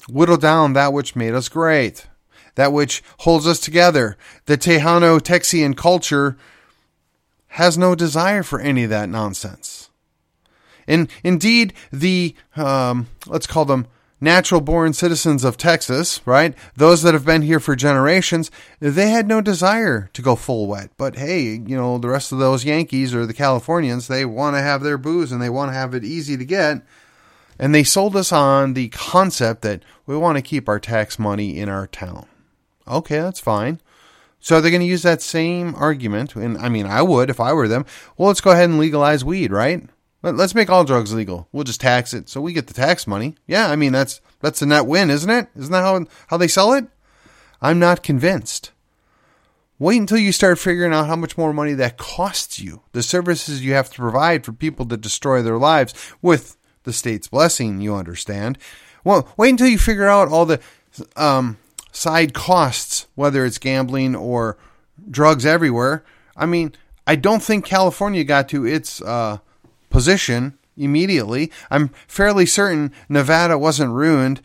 whittle 0.09 0.37
down 0.37 0.73
that 0.73 0.93
which 0.93 1.15
made 1.15 1.33
us 1.33 1.49
great? 1.49 2.09
That 2.57 2.73
which 2.73 3.03
holds 3.21 3.47
us 3.47 3.61
together. 3.61 4.19
The 4.47 4.59
Tejano 4.59 5.21
Texian 5.21 5.77
culture 5.77 6.37
has 7.49 7.79
no 7.79 7.95
desire 7.95 8.43
for 8.43 8.61
any 8.61 8.85
of 8.85 8.91
that 8.91 9.09
nonsense. 9.09 9.89
And 10.87 11.09
indeed, 11.25 11.73
the, 11.93 12.35
um, 12.57 13.07
let's 13.27 13.47
call 13.47 13.65
them 13.65 13.87
natural 14.21 14.61
born 14.61 14.93
citizens 14.93 15.45
of 15.45 15.57
Texas, 15.57 16.21
right? 16.27 16.55
Those 16.75 17.03
that 17.03 17.15
have 17.15 17.25
been 17.25 17.43
here 17.43 17.61
for 17.61 17.77
generations, 17.77 18.51
they 18.81 19.11
had 19.11 19.29
no 19.29 19.41
desire 19.41 20.09
to 20.15 20.23
go 20.23 20.37
full 20.37 20.67
wet. 20.67 20.91
But 20.97 21.17
hey, 21.17 21.43
you 21.43 21.77
know, 21.77 21.99
the 21.99 22.09
rest 22.09 22.33
of 22.33 22.39
those 22.39 22.65
Yankees 22.65 23.15
or 23.15 23.27
the 23.27 23.35
Californians, 23.35 24.09
they 24.09 24.25
want 24.25 24.57
to 24.57 24.63
have 24.63 24.83
their 24.83 24.99
booze 24.99 25.33
and 25.33 25.43
they 25.43 25.51
want 25.51 25.71
to 25.71 25.75
have 25.75 25.95
it 25.95 26.05
easy 26.05 26.37
to 26.37 26.45
get. 26.45 26.83
And 27.59 27.75
they 27.75 27.85
sold 27.85 28.17
us 28.17 28.33
on 28.33 28.75
the 28.75 28.89
concept 28.89 29.63
that 29.63 29.83
we 30.07 30.17
want 30.17 30.37
to 30.37 30.43
keep 30.43 30.69
our 30.69 30.79
tax 30.79 31.19
money 31.19 31.59
in 31.59 31.69
our 31.69 31.87
town. 31.87 32.27
Okay, 32.89 33.19
that's 33.19 33.41
fine. 33.41 33.81
So 34.39 34.61
they're 34.61 34.71
going 34.71 34.81
to 34.81 34.87
use 34.87 35.03
that 35.03 35.23
same 35.23 35.75
argument, 35.77 36.37
and 36.37 36.57
I 36.59 36.69
mean, 36.69 36.87
I 36.87 37.03
would 37.03 37.31
if 37.31 37.41
I 37.41 37.53
were 37.53 37.69
them. 37.69 37.85
Well, 38.17 38.29
let's 38.29 38.41
go 38.41 38.53
ahead 38.53 38.69
and 38.69 38.79
legalize 38.79 39.25
weed, 39.25 39.51
right? 39.51 39.89
Let's 40.23 40.55
make 40.55 40.71
all 40.71 40.85
drugs 40.85 41.15
legal. 41.15 41.49
We'll 41.53 41.65
just 41.65 41.81
tax 41.81 42.13
it, 42.13 42.29
so 42.29 42.41
we 42.41 42.53
get 42.53 42.67
the 42.67 42.75
tax 42.75 43.07
money. 43.07 43.37
Yeah, 43.47 43.69
I 43.71 43.77
mean 43.77 43.93
that's 43.93 44.21
that's 44.41 44.63
a 44.63 44.67
net 44.67 44.87
win, 44.87 45.11
isn't 45.11 45.31
it? 45.31 45.49
Isn't 45.57 45.73
that 45.73 45.83
how 45.83 46.05
how 46.29 46.37
they 46.37 46.49
sell 46.49 46.73
it? 46.73 46.87
I'm 47.61 47.79
not 47.79 48.03
convinced. 48.03 48.73
Wait 49.79 50.01
until 50.01 50.19
you 50.19 50.33
start 50.33 50.59
figuring 50.59 50.93
out 50.93 51.07
how 51.07 51.17
much 51.17 51.37
more 51.37 51.53
money 51.53 51.75
that 51.75 51.99
costs 51.99 52.59
you. 52.59 52.83
The 52.93 53.03
services 53.03 53.65
you 53.65 53.75
have 53.75 53.91
to 53.91 53.97
provide 53.97 54.45
for 54.45 54.53
people 54.53 54.87
to 54.87 54.97
destroy 54.97 55.43
their 55.43 55.59
lives 55.59 55.93
with 56.23 56.57
the 56.85 56.93
state's 56.93 57.29
blessing, 57.29 57.81
you 57.81 57.95
understand. 57.95 58.59
Well, 59.05 59.29
wait 59.37 59.51
until 59.51 59.69
you 59.69 59.79
figure 59.79 60.09
out 60.09 60.29
all 60.29 60.47
the 60.47 60.61
um, 61.15 61.59
side 61.97 62.35
costs, 62.35 63.07
whether 63.15 63.45
it's 63.45 63.57
gambling 63.57 64.15
or 64.15 64.59
drugs 65.11 65.47
everywhere. 65.47 66.05
I 66.37 66.45
mean, 66.45 66.75
I 67.07 67.17
don't 67.17 67.43
think 67.43 67.65
California 67.65 68.23
got 68.23 68.51
to 68.51 68.67
its 68.67 69.01
uh, 69.01 69.39
position 69.89 70.59
immediately. 70.77 71.51
I'm 71.71 71.89
fairly 72.07 72.45
certain 72.45 72.93
Nevada 73.09 73.57
wasn't 73.57 73.93
ruined 73.93 74.43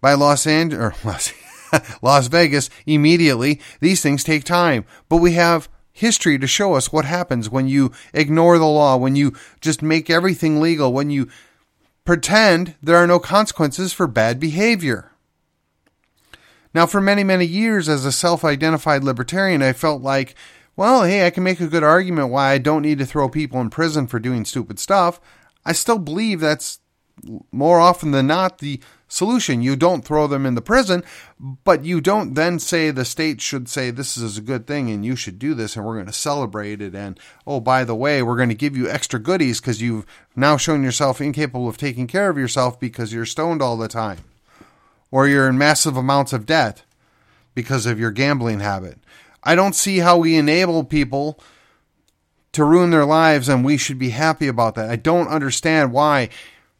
by 0.00 0.14
Los 0.14 0.46
Angeles 0.46 1.04
or 1.04 1.80
Las 2.02 2.28
Vegas 2.28 2.70
immediately. 2.86 3.60
These 3.80 4.00
things 4.00 4.24
take 4.24 4.44
time, 4.44 4.86
but 5.10 5.18
we 5.18 5.32
have 5.32 5.68
history 5.92 6.38
to 6.38 6.46
show 6.46 6.74
us 6.74 6.90
what 6.90 7.04
happens 7.04 7.50
when 7.50 7.68
you 7.68 7.92
ignore 8.14 8.56
the 8.58 8.66
law, 8.66 8.96
when 8.96 9.14
you 9.14 9.34
just 9.60 9.82
make 9.82 10.08
everything 10.08 10.58
legal, 10.58 10.92
when 10.92 11.10
you 11.10 11.28
pretend 12.06 12.76
there 12.82 12.96
are 12.96 13.06
no 13.06 13.18
consequences 13.18 13.92
for 13.92 14.06
bad 14.06 14.40
behavior. 14.40 15.10
Now, 16.74 16.86
for 16.86 17.00
many, 17.00 17.22
many 17.22 17.46
years 17.46 17.88
as 17.88 18.04
a 18.04 18.12
self 18.12 18.44
identified 18.44 19.04
libertarian, 19.04 19.62
I 19.62 19.72
felt 19.72 20.02
like, 20.02 20.34
well, 20.76 21.04
hey, 21.04 21.24
I 21.24 21.30
can 21.30 21.44
make 21.44 21.60
a 21.60 21.68
good 21.68 21.84
argument 21.84 22.30
why 22.30 22.50
I 22.50 22.58
don't 22.58 22.82
need 22.82 22.98
to 22.98 23.06
throw 23.06 23.28
people 23.28 23.60
in 23.60 23.70
prison 23.70 24.08
for 24.08 24.18
doing 24.18 24.44
stupid 24.44 24.80
stuff. 24.80 25.20
I 25.64 25.72
still 25.72 25.98
believe 25.98 26.40
that's 26.40 26.80
more 27.52 27.78
often 27.78 28.10
than 28.10 28.26
not 28.26 28.58
the 28.58 28.80
solution. 29.06 29.62
You 29.62 29.76
don't 29.76 30.04
throw 30.04 30.26
them 30.26 30.44
in 30.44 30.56
the 30.56 30.60
prison, 30.60 31.04
but 31.38 31.84
you 31.84 32.00
don't 32.00 32.34
then 32.34 32.58
say 32.58 32.90
the 32.90 33.04
state 33.04 33.40
should 33.40 33.68
say 33.68 33.92
this 33.92 34.16
is 34.16 34.36
a 34.36 34.42
good 34.42 34.66
thing 34.66 34.90
and 34.90 35.06
you 35.06 35.14
should 35.14 35.38
do 35.38 35.54
this 35.54 35.76
and 35.76 35.86
we're 35.86 35.94
going 35.94 36.06
to 36.06 36.12
celebrate 36.12 36.82
it. 36.82 36.96
And 36.96 37.20
oh, 37.46 37.60
by 37.60 37.84
the 37.84 37.94
way, 37.94 38.20
we're 38.20 38.36
going 38.36 38.48
to 38.48 38.54
give 38.56 38.76
you 38.76 38.90
extra 38.90 39.20
goodies 39.20 39.60
because 39.60 39.80
you've 39.80 40.06
now 40.34 40.56
shown 40.56 40.82
yourself 40.82 41.20
incapable 41.20 41.68
of 41.68 41.76
taking 41.76 42.08
care 42.08 42.28
of 42.28 42.36
yourself 42.36 42.80
because 42.80 43.12
you're 43.12 43.24
stoned 43.24 43.62
all 43.62 43.76
the 43.76 43.86
time 43.86 44.18
or 45.10 45.28
you're 45.28 45.48
in 45.48 45.58
massive 45.58 45.96
amounts 45.96 46.32
of 46.32 46.46
debt 46.46 46.82
because 47.54 47.86
of 47.86 47.98
your 47.98 48.10
gambling 48.10 48.60
habit. 48.60 48.98
I 49.42 49.54
don't 49.54 49.74
see 49.74 49.98
how 49.98 50.18
we 50.18 50.36
enable 50.36 50.84
people 50.84 51.38
to 52.52 52.64
ruin 52.64 52.90
their 52.90 53.04
lives 53.04 53.48
and 53.48 53.64
we 53.64 53.76
should 53.76 53.98
be 53.98 54.10
happy 54.10 54.48
about 54.48 54.74
that. 54.76 54.90
I 54.90 54.96
don't 54.96 55.28
understand 55.28 55.92
why 55.92 56.30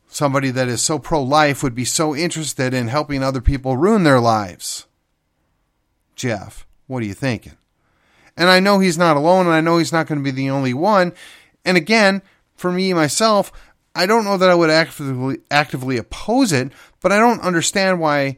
somebody 0.07 0.51
that 0.51 0.69
is 0.69 0.81
so 0.81 0.99
pro 0.99 1.23
life 1.23 1.63
would 1.63 1.75
be 1.75 1.85
so 1.85 2.15
interested 2.15 2.73
in 2.73 2.89
helping 2.89 3.23
other 3.23 3.41
people 3.41 3.77
ruin 3.77 4.05
their 4.05 4.21
lives. 4.21 4.87
Jeff, 6.15 6.67
what 6.87 7.03
are 7.03 7.07
you 7.07 7.15
thinking? 7.15 7.57
And 8.37 8.49
I 8.49 8.61
know 8.61 8.79
he's 8.79 8.99
not 8.99 9.17
alone, 9.17 9.47
and 9.47 9.55
I 9.55 9.61
know 9.61 9.79
he's 9.79 9.93
not 9.93 10.07
going 10.07 10.19
to 10.19 10.25
be 10.25 10.31
the 10.31 10.51
only 10.51 10.75
one. 10.75 11.13
And 11.65 11.77
again, 11.77 12.23
for 12.57 12.73
me 12.73 12.93
myself, 12.93 13.53
I 13.95 14.07
don't 14.07 14.25
know 14.25 14.37
that 14.37 14.51
I 14.51 14.55
would 14.55 14.71
actively 14.71 15.39
actively 15.51 15.97
oppose 15.99 16.53
it, 16.53 16.73
but 17.01 17.13
I 17.13 17.19
don't 17.19 17.41
understand 17.43 18.01
why 18.01 18.37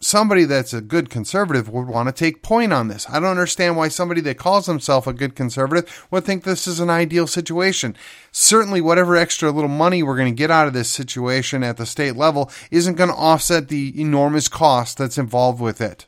somebody 0.00 0.44
that's 0.44 0.72
a 0.72 0.80
good 0.80 1.10
conservative 1.10 1.68
would 1.68 1.86
want 1.86 2.08
to 2.08 2.12
take 2.12 2.42
point 2.42 2.72
on 2.72 2.88
this. 2.88 3.08
I 3.08 3.20
don't 3.20 3.30
understand 3.30 3.76
why 3.76 3.88
somebody 3.88 4.20
that 4.22 4.38
calls 4.38 4.66
himself 4.66 5.06
a 5.06 5.12
good 5.12 5.36
conservative 5.36 6.06
would 6.10 6.24
think 6.24 6.42
this 6.42 6.66
is 6.66 6.80
an 6.80 6.90
ideal 6.90 7.26
situation. 7.26 7.96
Certainly, 8.32 8.80
whatever 8.80 9.16
extra 9.16 9.50
little 9.50 9.68
money 9.68 10.02
we're 10.02 10.16
going 10.16 10.32
to 10.32 10.38
get 10.38 10.50
out 10.50 10.66
of 10.66 10.72
this 10.72 10.88
situation 10.88 11.62
at 11.62 11.76
the 11.76 11.86
state 11.86 12.16
level 12.16 12.50
isn't 12.70 12.96
going 12.96 13.10
to 13.10 13.16
offset 13.16 13.68
the 13.68 13.98
enormous 14.00 14.48
cost 14.48 14.98
that's 14.98 15.18
involved 15.18 15.60
with 15.60 15.80
it. 15.80 16.06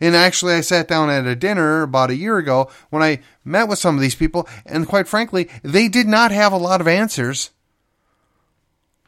And 0.00 0.16
actually, 0.16 0.54
I 0.54 0.60
sat 0.60 0.88
down 0.88 1.10
at 1.10 1.26
a 1.26 1.36
dinner 1.36 1.82
about 1.82 2.10
a 2.10 2.16
year 2.16 2.38
ago 2.38 2.70
when 2.90 3.02
I 3.02 3.20
met 3.44 3.68
with 3.68 3.78
some 3.78 3.94
of 3.94 4.00
these 4.00 4.14
people, 4.14 4.48
and 4.66 4.88
quite 4.88 5.08
frankly, 5.08 5.48
they 5.62 5.88
did 5.88 6.06
not 6.06 6.30
have 6.30 6.52
a 6.52 6.56
lot 6.56 6.80
of 6.80 6.88
answers 6.88 7.50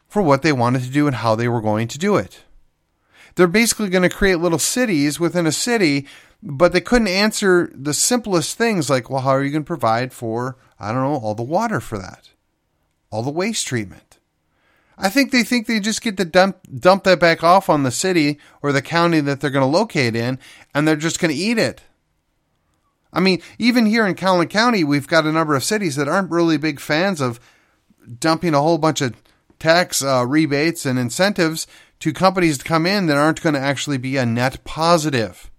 for 0.07 0.21
what 0.21 0.41
they 0.41 0.51
wanted 0.51 0.83
to 0.83 0.89
do 0.89 1.07
and 1.07 1.17
how 1.17 1.35
they 1.35 1.47
were 1.47 1.61
going 1.61 1.87
to 1.87 1.97
do 1.97 2.15
it 2.15 2.43
they're 3.35 3.47
basically 3.47 3.89
going 3.89 4.07
to 4.07 4.15
create 4.15 4.35
little 4.35 4.59
cities 4.59 5.19
within 5.19 5.47
a 5.47 5.51
city, 5.51 6.07
but 6.41 6.73
they 6.73 6.81
couldn't 6.81 7.07
answer 7.07 7.71
the 7.73 7.93
simplest 7.93 8.57
things 8.57 8.89
like, 8.89 9.09
well, 9.09 9.21
how 9.21 9.29
are 9.29 9.43
you 9.43 9.51
going 9.51 9.63
to 9.63 9.67
provide 9.67 10.13
for, 10.13 10.57
I 10.79 10.91
don't 10.91 11.01
know, 11.01 11.19
all 11.19 11.35
the 11.35 11.43
water 11.43 11.79
for 11.79 11.97
that, 11.97 12.29
all 13.09 13.23
the 13.23 13.31
waste 13.31 13.67
treatment? 13.67 14.10
I 15.01 15.09
think 15.09 15.31
they 15.31 15.43
think 15.43 15.65
they 15.65 15.79
just 15.79 16.03
get 16.03 16.15
to 16.17 16.25
dump, 16.25 16.59
dump 16.79 17.05
that 17.05 17.19
back 17.19 17.43
off 17.43 17.69
on 17.69 17.81
the 17.81 17.89
city 17.89 18.37
or 18.61 18.71
the 18.71 18.83
county 18.83 19.19
that 19.21 19.41
they're 19.41 19.49
going 19.49 19.69
to 19.69 19.77
locate 19.77 20.15
in, 20.15 20.37
and 20.75 20.87
they're 20.87 20.95
just 20.95 21.19
going 21.19 21.33
to 21.33 21.41
eat 21.41 21.57
it. 21.57 21.81
I 23.11 23.19
mean, 23.19 23.41
even 23.57 23.87
here 23.87 24.05
in 24.05 24.13
Collin 24.13 24.47
County, 24.47 24.83
we've 24.83 25.07
got 25.07 25.25
a 25.25 25.31
number 25.31 25.55
of 25.55 25.63
cities 25.63 25.95
that 25.95 26.07
aren't 26.07 26.29
really 26.29 26.57
big 26.57 26.79
fans 26.79 27.19
of 27.19 27.39
dumping 28.19 28.53
a 28.53 28.61
whole 28.61 28.77
bunch 28.77 29.01
of 29.01 29.15
tax 29.57 30.03
uh, 30.03 30.23
rebates 30.25 30.85
and 30.85 30.99
incentives 30.99 31.65
to 31.99 32.13
companies 32.13 32.59
to 32.59 32.63
come 32.63 32.85
in 32.85 33.07
that 33.07 33.17
aren't 33.17 33.41
going 33.41 33.55
to 33.55 33.59
actually 33.59 33.97
be 33.97 34.17
a 34.17 34.25
net 34.25 34.63
positive. 34.63 35.49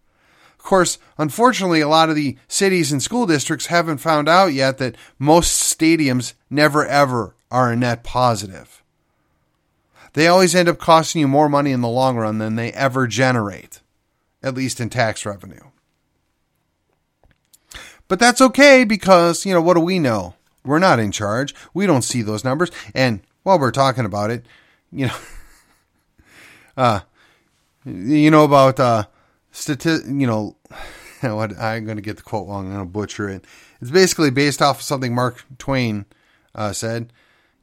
Of 0.57 0.65
course, 0.65 0.99
unfortunately, 1.19 1.81
a 1.81 1.89
lot 1.89 2.09
of 2.09 2.15
the 2.15 2.39
cities 2.47 2.93
and 2.93 3.03
school 3.03 3.27
districts 3.27 3.67
haven't 3.67 3.99
found 3.99 4.29
out 4.29 4.53
yet 4.53 4.79
that 4.79 4.95
most 5.19 5.77
stadiums 5.77 6.35
never 6.49 6.87
ever 6.87 7.35
are 7.51 7.73
a 7.73 7.77
net 7.77 8.05
positive. 8.05 8.82
They 10.15 10.27
always 10.27 10.55
end 10.55 10.69
up 10.69 10.79
costing 10.79 11.21
you 11.21 11.29
more 11.29 11.49
money 11.49 11.73
in 11.73 11.81
the 11.81 11.89
long 11.89 12.17
run 12.17 12.39
than 12.39 12.57
they 12.57 12.73
ever 12.73 13.07
generate, 13.07 13.81
at 14.43 14.55
least 14.55 14.81
in 14.81 14.91
tax 14.91 15.25
revenue. 15.25 15.71
But 18.09 18.19
that's 18.19 18.43
okay 18.43 18.85
because, 18.85 19.47
you 19.47 19.55
know, 19.55 19.63
what 19.63 19.75
do 19.75 19.81
we 19.81 19.99
know? 19.99 20.35
We're 20.65 20.79
not 20.79 20.99
in 20.99 21.13
charge. 21.13 21.55
We 21.73 21.87
don't 21.87 22.03
see 22.03 22.23
those 22.23 22.45
numbers. 22.45 22.71
And 22.95 23.21
while 23.43 23.59
we're 23.59 23.71
talking 23.71 24.05
about 24.05 24.31
it, 24.31 24.45
you 24.93 25.07
know, 25.07 25.17
uh, 26.77 27.01
you 27.85 28.31
know 28.31 28.45
about 28.45 28.79
uh, 28.79 29.05
stati- 29.53 30.21
you 30.21 30.27
know, 30.27 30.57
what 31.23 31.59
I'm 31.59 31.85
going 31.85 31.97
to 31.97 32.03
get 32.03 32.19
the 32.19 32.23
quote 32.23 32.49
wrong. 32.49 32.67
I'm 32.67 32.73
going 32.75 32.87
to 32.87 32.93
butcher 32.93 33.29
it. 33.29 33.45
It's 33.81 33.91
basically 33.91 34.31
based 34.31 34.63
off 34.63 34.79
of 34.79 34.83
something 34.83 35.15
Mark 35.15 35.45
Twain 35.59 36.05
uh, 36.55 36.73
said. 36.73 37.13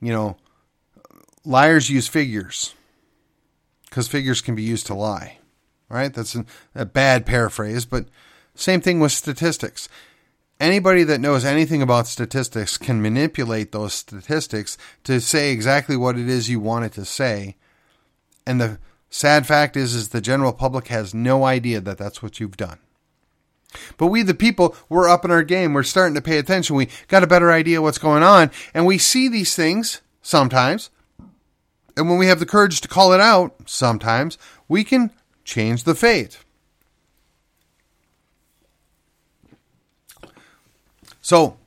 You 0.02 0.14
know, 0.14 0.38
liars 1.46 1.90
use 1.90 2.08
figures 2.08 2.74
because 3.86 4.08
figures 4.08 4.42
can 4.42 4.56
be 4.56 4.64
used 4.64 4.88
to 4.88 4.94
lie. 4.94 5.38
Right? 5.90 6.14
That's 6.14 6.36
a, 6.36 6.46
a 6.76 6.86
bad 6.86 7.26
paraphrase, 7.26 7.86
but 7.86 8.06
same 8.54 8.82
thing 8.82 9.00
with 9.00 9.12
statistics. 9.12 9.90
Anybody 10.60 11.04
that 11.04 11.22
knows 11.22 11.46
anything 11.46 11.82
about 11.82 12.06
statistics 12.06 12.78
can 12.78 13.02
manipulate 13.02 13.72
those 13.72 13.94
statistics 13.94 14.78
to 15.06 15.20
say 15.20 15.52
exactly 15.52 15.96
what 15.96 16.18
it 16.18 16.30
is 16.30 16.50
you 16.50 16.60
want 16.60 16.86
it 16.86 16.92
to 16.94 17.06
say. 17.06 17.56
And 18.46 18.62
the 18.62 18.78
Sad 19.10 19.48
fact 19.48 19.76
is, 19.76 19.96
is 19.96 20.10
the 20.10 20.22
general 20.22 20.54
public 20.54 20.88
has 20.88 21.14
no 21.14 21.44
idea 21.44 21.82
that 21.82 21.98
that's 21.98 22.22
what 22.22 22.40
you've 22.40 22.58
done. 22.58 22.78
But 23.98 24.08
we, 24.08 24.22
the 24.24 24.34
people, 24.34 24.76
we're 24.88 25.10
up 25.10 25.26
in 25.26 25.32
our 25.32 25.44
game. 25.44 25.74
We're 25.74 25.84
starting 25.84 26.16
to 26.16 26.22
pay 26.22 26.38
attention. 26.38 26.76
We 26.76 26.90
got 27.08 27.24
a 27.24 27.28
better 27.28 27.52
idea 27.52 27.82
what's 27.82 27.98
going 27.98 28.24
on, 28.24 28.52
and 28.74 28.86
we 28.86 28.98
see 28.98 29.28
these 29.28 29.56
things 29.56 30.02
sometimes. 30.22 30.90
And 32.00 32.10
when 32.10 32.18
we 32.18 32.28
have 32.28 32.40
the 32.40 32.46
courage 32.46 32.80
to 32.82 32.88
call 32.88 33.12
it 33.12 33.20
out, 33.20 33.54
sometimes 33.66 34.38
we 34.70 34.86
can 34.86 35.12
change 35.44 35.84
the 35.84 35.94
fate. 35.94 36.40
So 41.20 41.58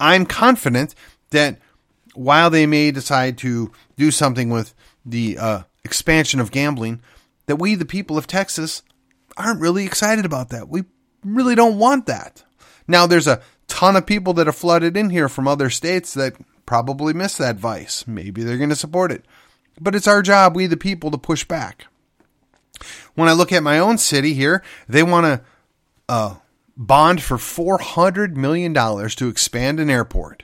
I'm 0.00 0.24
confident 0.24 0.94
that 1.30 1.58
while 2.14 2.48
they 2.48 2.64
may 2.64 2.92
decide 2.92 3.36
to 3.38 3.72
do 3.98 4.10
something 4.10 4.48
with 4.48 4.74
the 5.04 5.36
uh, 5.36 5.62
expansion 5.84 6.40
of 6.40 6.50
gambling 6.50 7.02
that 7.44 7.56
we, 7.56 7.74
the 7.74 7.84
people 7.84 8.16
of 8.16 8.26
Texas, 8.26 8.82
aren't 9.36 9.60
really 9.60 9.84
excited 9.84 10.24
about 10.24 10.48
that. 10.48 10.70
We 10.70 10.84
really 11.22 11.54
don't 11.54 11.78
want 11.78 12.06
that. 12.06 12.42
Now, 12.88 13.06
there's 13.06 13.26
a 13.26 13.42
ton 13.68 13.96
of 13.96 14.06
people 14.06 14.32
that 14.34 14.46
have 14.46 14.56
flooded 14.56 14.96
in 14.96 15.10
here 15.10 15.28
from 15.28 15.46
other 15.46 15.68
states 15.68 16.14
that 16.14 16.36
probably 16.64 17.12
miss 17.12 17.36
that 17.36 17.56
vice. 17.56 18.06
Maybe 18.06 18.42
they're 18.42 18.56
going 18.56 18.70
to 18.70 18.76
support 18.76 19.12
it. 19.12 19.26
But 19.80 19.94
it's 19.94 20.06
our 20.06 20.22
job, 20.22 20.54
we 20.54 20.66
the 20.66 20.76
people, 20.76 21.10
to 21.10 21.18
push 21.18 21.44
back. 21.44 21.86
When 23.14 23.28
I 23.28 23.32
look 23.32 23.52
at 23.52 23.62
my 23.62 23.78
own 23.78 23.98
city 23.98 24.34
here, 24.34 24.62
they 24.88 25.02
want 25.02 25.26
to 25.26 25.44
uh, 26.08 26.34
bond 26.76 27.22
for 27.22 27.36
$400 27.36 28.36
million 28.36 28.74
to 28.74 29.28
expand 29.28 29.80
an 29.80 29.90
airport 29.90 30.42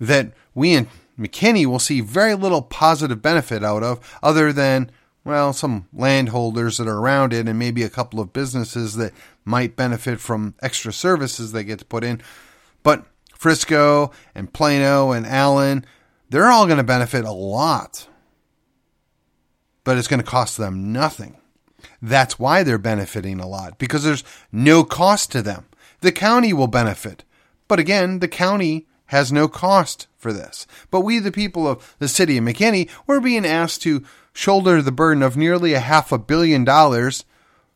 that 0.00 0.32
we 0.54 0.74
in 0.74 0.88
McKinney 1.18 1.66
will 1.66 1.80
see 1.80 2.00
very 2.00 2.34
little 2.34 2.62
positive 2.62 3.20
benefit 3.20 3.64
out 3.64 3.82
of 3.82 4.18
other 4.22 4.52
than, 4.52 4.90
well, 5.24 5.52
some 5.52 5.88
landholders 5.92 6.76
that 6.76 6.86
are 6.86 6.98
around 6.98 7.32
it 7.32 7.48
and 7.48 7.58
maybe 7.58 7.82
a 7.82 7.90
couple 7.90 8.20
of 8.20 8.32
businesses 8.32 8.94
that 8.96 9.12
might 9.44 9.74
benefit 9.74 10.20
from 10.20 10.54
extra 10.62 10.92
services 10.92 11.50
they 11.50 11.64
get 11.64 11.80
to 11.80 11.84
put 11.84 12.04
in. 12.04 12.22
But 12.82 13.04
Frisco 13.34 14.12
and 14.34 14.52
Plano 14.52 15.10
and 15.10 15.26
Allen, 15.26 15.84
they're 16.30 16.50
all 16.50 16.66
going 16.66 16.78
to 16.78 16.84
benefit 16.84 17.24
a 17.24 17.32
lot. 17.32 18.06
But 19.88 19.96
it's 19.96 20.06
going 20.06 20.20
to 20.20 20.30
cost 20.30 20.58
them 20.58 20.92
nothing. 20.92 21.38
That's 22.02 22.38
why 22.38 22.62
they're 22.62 22.76
benefiting 22.76 23.40
a 23.40 23.48
lot 23.48 23.78
because 23.78 24.04
there's 24.04 24.22
no 24.52 24.84
cost 24.84 25.32
to 25.32 25.40
them. 25.40 25.64
The 26.02 26.12
county 26.12 26.52
will 26.52 26.66
benefit. 26.66 27.24
But 27.68 27.78
again, 27.78 28.18
the 28.18 28.28
county 28.28 28.86
has 29.06 29.32
no 29.32 29.48
cost 29.48 30.06
for 30.18 30.30
this. 30.30 30.66
But 30.90 31.00
we, 31.00 31.20
the 31.20 31.32
people 31.32 31.66
of 31.66 31.96
the 32.00 32.06
city 32.06 32.36
of 32.36 32.44
McKinney, 32.44 32.90
we're 33.06 33.20
being 33.20 33.46
asked 33.46 33.80
to 33.84 34.04
shoulder 34.34 34.82
the 34.82 34.92
burden 34.92 35.22
of 35.22 35.38
nearly 35.38 35.72
a 35.72 35.80
half 35.80 36.12
a 36.12 36.18
billion 36.18 36.64
dollars. 36.64 37.24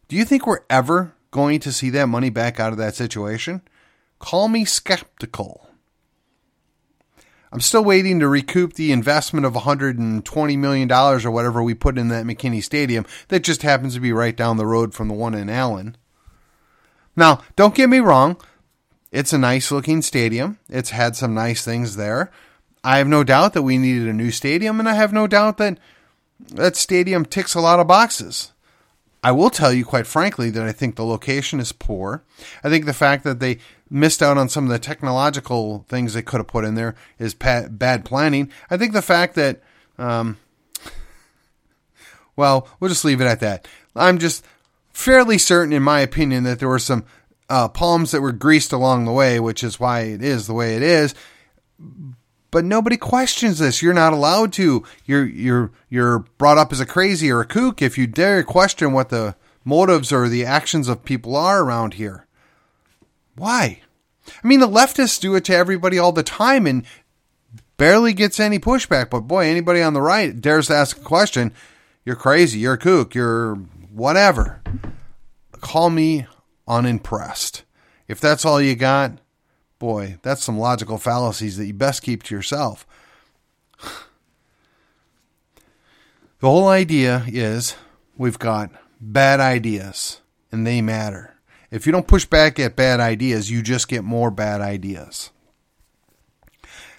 Do 0.09 0.15
you 0.15 0.27
think 0.27 0.47
we're 0.47 0.67
ever 0.69 1.15
going 1.31 1.61
to 1.61 1.73
see 1.73 1.89
that 1.89 2.11
money 2.11 2.29
back 2.29 2.61
out 2.61 2.73
of 2.73 2.79
that 2.79 2.95
situation? 2.95 3.63
Call 4.19 4.49
me 4.49 4.67
skeptical. 4.67 5.67
I'm 7.53 7.61
still 7.61 7.85
waiting 7.85 8.19
to 8.21 8.29
recoup 8.29 8.73
the 8.73 8.93
investment 8.93 9.45
of 9.45 9.53
$120 9.53 10.59
million 10.59 10.91
or 10.91 11.31
whatever 11.31 11.63
we 11.63 11.75
put 11.75 11.99
in 11.99 12.09
that 12.09 12.25
McKinney 12.25 12.63
Stadium 12.63 13.05
that 13.29 13.45
just 13.45 13.63
happens 13.63 13.93
to 13.95 14.01
be 14.01 14.13
right 14.13 14.35
down 14.35 14.57
the 14.57 14.67
road 14.67 14.95
from 14.95 15.09
the 15.09 15.15
one 15.15 15.35
in 15.35 15.51
Allen. 15.51 15.97
Now, 17.15 17.43
don't 17.55 17.75
get 17.75 17.91
me 17.91 17.99
wrong, 17.99 18.39
it's 19.11 19.35
a 19.35 19.39
nice 19.39 19.71
looking 19.71 20.01
stadium. 20.01 20.59
It's 20.71 20.91
had 20.91 21.15
some 21.15 21.35
nice 21.35 21.63
things 21.63 21.97
there. 21.97 22.31
I 22.83 22.97
have 22.97 23.07
no 23.07 23.23
doubt 23.23 23.53
that 23.53 23.63
we 23.63 23.77
needed 23.77 24.09
a 24.09 24.15
new 24.15 24.31
stadium, 24.31 24.81
and 24.81 24.89
I 24.89 24.95
have 24.95 25.13
no 25.13 25.27
doubt 25.27 25.59
that 25.59 25.79
that 26.49 26.75
stadium 26.75 27.27
ticks 27.27 27.55
a 27.55 27.61
lot 27.61 27.79
of 27.79 27.87
boxes. 27.87 28.53
I 29.23 29.31
will 29.31 29.51
tell 29.51 29.73
you, 29.73 29.85
quite 29.85 30.07
frankly, 30.07 30.51
that 30.51 30.65
I 30.65 30.73
think 30.73 30.97
the 30.97 31.05
location 31.05 31.61
is 31.61 31.71
poor. 31.71 32.25
I 32.65 32.71
think 32.71 32.87
the 32.87 32.95
fact 32.95 33.23
that 33.23 33.39
they 33.39 33.59
missed 33.93 34.23
out 34.23 34.39
on 34.39 34.49
some 34.49 34.65
of 34.65 34.71
the 34.71 34.79
technological 34.79 35.85
things 35.89 36.15
they 36.15 36.23
could 36.23 36.39
have 36.39 36.47
put 36.47 36.65
in 36.65 36.75
there 36.75 36.95
is 37.19 37.35
bad 37.35 38.05
planning. 38.05 38.51
I 38.71 38.79
think 38.79 38.95
the 38.95 39.03
fact 39.03 39.35
that, 39.35 39.63
um, 39.99 40.39
well, 42.37 42.69
we'll 42.81 42.89
just 42.89 43.05
leave 43.05 43.21
it 43.21 43.27
at 43.27 43.41
that. 43.41 43.69
I'm 43.95 44.19
just 44.19 44.45
fairly 44.93 45.37
certain, 45.37 45.75
in 45.75 45.83
my 45.83 46.01
opinion, 46.01 46.45
that 46.45 46.59
there 46.59 46.69
were 46.69 46.79
some 46.79 47.05
uh, 47.51 47.69
palms 47.69 48.13
that 48.13 48.23
were 48.23 48.33
greased 48.33 48.73
along 48.73 49.05
the 49.05 49.13
way, 49.13 49.39
which 49.39 49.63
is 49.63 49.79
why 49.79 50.01
it 50.01 50.23
is 50.23 50.47
the 50.47 50.55
way 50.55 50.75
it 50.75 50.83
is. 50.83 51.15
But 52.51 52.65
nobody 52.65 52.97
questions 52.97 53.59
this. 53.59 53.83
You're 53.83 53.93
not 53.93 54.13
allowed 54.13 54.53
to. 54.55 54.85
You're 55.05 55.27
you're 55.27 55.71
you're 55.89 56.21
brought 56.39 56.59
up 56.59 56.73
as 56.73 56.81
a 56.81 56.87
crazy 56.87 57.31
or 57.31 57.41
a 57.41 57.47
kook 57.47 57.81
if 57.81 57.97
you 57.97 58.07
dare 58.07 58.43
question 58.43 58.93
what 58.93 59.09
the 59.09 59.37
motives 59.65 60.13
or 60.13 60.29
the 60.29 60.45
actions 60.45 60.89
of 60.89 61.05
people 61.05 61.35
are 61.35 61.63
around 61.63 61.95
here. 61.95 62.27
Why? 63.37 63.81
I 64.43 64.47
mean, 64.47 64.61
the 64.61 64.69
leftists 64.69 65.21
do 65.21 65.35
it 65.35 65.45
to 65.47 65.55
everybody 65.55 65.99
all 65.99 66.13
the 66.13 66.23
time 66.23 66.67
and 66.67 66.85
barely 67.77 68.13
gets 68.13 68.39
any 68.39 68.59
pushback. 68.59 69.11
But 69.11 69.23
boy, 69.23 69.47
anybody 69.47 69.83
on 69.83 69.95
the 69.95 70.01
right 70.01 70.39
dares 70.41 70.69
to 70.69 70.75
ask 70.75 70.97
a 70.97 71.01
question, 71.01 71.53
you're 72.05 72.17
crazy, 72.17 72.61
you're 72.61 72.75
a 72.75 72.79
kook, 72.79 73.15
you're 73.15 73.57
whatever. 73.93 74.63
Call 75.61 75.91
me 75.91 76.27
unimpressed. 76.67 77.65
If 78.09 78.21
that's 78.21 78.45
all 78.45 78.61
you 78.61 78.75
got, 78.75 79.19
boy, 79.79 80.19
that's 80.23 80.45
some 80.45 80.59
logical 80.59 80.99
fallacies 80.99 81.57
that 81.57 81.67
you 81.67 81.75
best 81.75 82.03
keep 82.03 82.23
to 82.25 82.35
yourself. 82.35 82.87
The 86.41 86.49
whole 86.49 86.67
idea 86.67 87.25
is 87.29 87.77
we've 88.17 88.41
got 88.41 88.73
bad 89.01 89.39
ideas 89.39 90.21
and 90.51 90.67
they 90.67 90.83
matter. 90.83 91.32
If 91.73 91.87
you 91.87 91.93
don't 91.93 92.07
push 92.07 92.27
back 92.27 92.61
at 92.61 92.77
bad 92.77 93.01
ideas, 93.01 93.51
you 93.51 93.63
just 93.63 93.89
get 93.89 94.05
more 94.05 94.31
bad 94.31 94.61
ideas. 94.61 95.31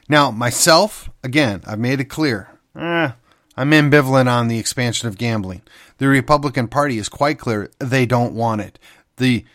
Now, 0.10 0.32
myself, 0.32 1.12
again, 1.24 1.62
I've 1.68 1.80
made 1.80 2.00
it 2.00 2.06
clear. 2.06 2.50
Eh, 2.76 3.12
I'm 3.56 3.70
ambivalent 3.70 4.28
on 4.28 4.48
the 4.48 4.58
expansion 4.58 5.08
of 5.08 5.20
gambling. 5.20 5.62
The 6.00 6.08
Republican 6.08 6.68
Party 6.68 6.98
is 6.98 7.08
quite 7.08 7.38
clear 7.38 7.70
they 7.78 8.08
don't 8.08 8.34
want 8.34 8.62
it. 8.62 8.80
The 9.18 9.46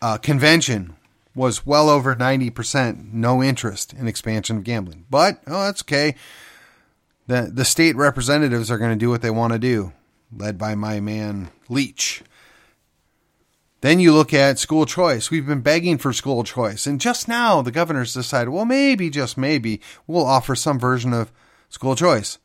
uh, 0.00 0.16
convention 0.16 0.96
was 1.34 1.66
well 1.66 1.90
over 1.90 2.16
90% 2.16 3.12
no 3.12 3.42
interest 3.42 3.92
in 3.92 4.08
expansion 4.08 4.56
of 4.56 4.64
gambling. 4.64 5.04
But, 5.10 5.40
oh, 5.46 5.64
that's 5.64 5.82
okay. 5.82 6.14
The, 7.26 7.50
the 7.52 7.66
state 7.66 7.96
representatives 7.96 8.70
are 8.70 8.78
going 8.78 8.92
to 8.92 8.96
do 8.96 9.10
what 9.10 9.20
they 9.20 9.30
want 9.30 9.52
to 9.52 9.58
do, 9.58 9.92
led 10.34 10.56
by 10.56 10.74
my 10.74 11.00
man 11.00 11.50
Leach. 11.68 12.22
Then 13.84 14.00
you 14.00 14.14
look 14.14 14.32
at 14.32 14.58
school 14.58 14.86
choice. 14.86 15.30
We've 15.30 15.46
been 15.46 15.60
begging 15.60 15.98
for 15.98 16.14
school 16.14 16.42
choice. 16.42 16.86
And 16.86 16.98
just 16.98 17.28
now, 17.28 17.60
the 17.60 17.70
governor's 17.70 18.14
decided, 18.14 18.48
well, 18.48 18.64
maybe, 18.64 19.10
just 19.10 19.36
maybe, 19.36 19.82
we'll 20.06 20.24
offer 20.24 20.54
some 20.54 20.78
version 20.78 21.12
of 21.12 21.30
school 21.68 21.94
choice. 21.94 22.38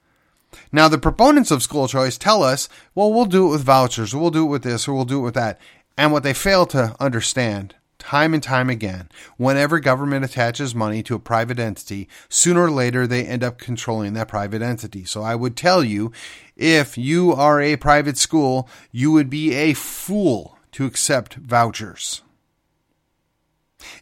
Now, 0.70 0.90
the 0.90 0.98
proponents 0.98 1.50
of 1.50 1.64
school 1.64 1.88
choice 1.88 2.18
tell 2.18 2.44
us, 2.44 2.68
well, 2.94 3.14
we'll 3.14 3.24
do 3.24 3.48
it 3.48 3.52
with 3.52 3.64
vouchers, 3.64 4.14
or 4.14 4.20
we'll 4.20 4.32
do 4.32 4.46
it 4.48 4.50
with 4.50 4.64
this, 4.64 4.86
or 4.86 4.94
we'll 4.94 5.06
do 5.06 5.20
it 5.20 5.24
with 5.24 5.36
that. 5.36 5.62
And 5.98 6.12
what 6.12 6.24
they 6.24 6.34
fail 6.34 6.66
to 6.66 6.94
understand, 7.00 7.74
time 8.00 8.34
and 8.34 8.44
time 8.44 8.70
again, 8.70 9.08
whenever 9.38 9.80
government 9.80 10.26
attaches 10.26 10.76
money 10.76 11.02
to 11.04 11.16
a 11.16 11.20
private 11.20 11.58
entity, 11.58 12.10
sooner 12.28 12.64
or 12.64 12.72
later 12.72 13.08
they 13.08 13.24
end 13.26 13.46
up 13.46 13.60
controlling 13.60 14.12
that 14.12 14.28
private 14.28 14.62
entity. 14.62 15.06
So 15.06 15.24
I 15.24 15.36
would 15.36 15.56
tell 15.56 15.86
you, 15.86 16.12
if 16.58 16.98
you 16.98 17.32
are 17.32 17.62
a 17.62 17.78
private 17.78 18.18
school, 18.18 18.68
you 18.92 19.14
would 19.14 19.30
be 19.30 19.54
a 19.54 19.74
fool 19.74 20.59
to 20.74 20.86
accept 20.86 21.36
vouchers. 21.36 22.22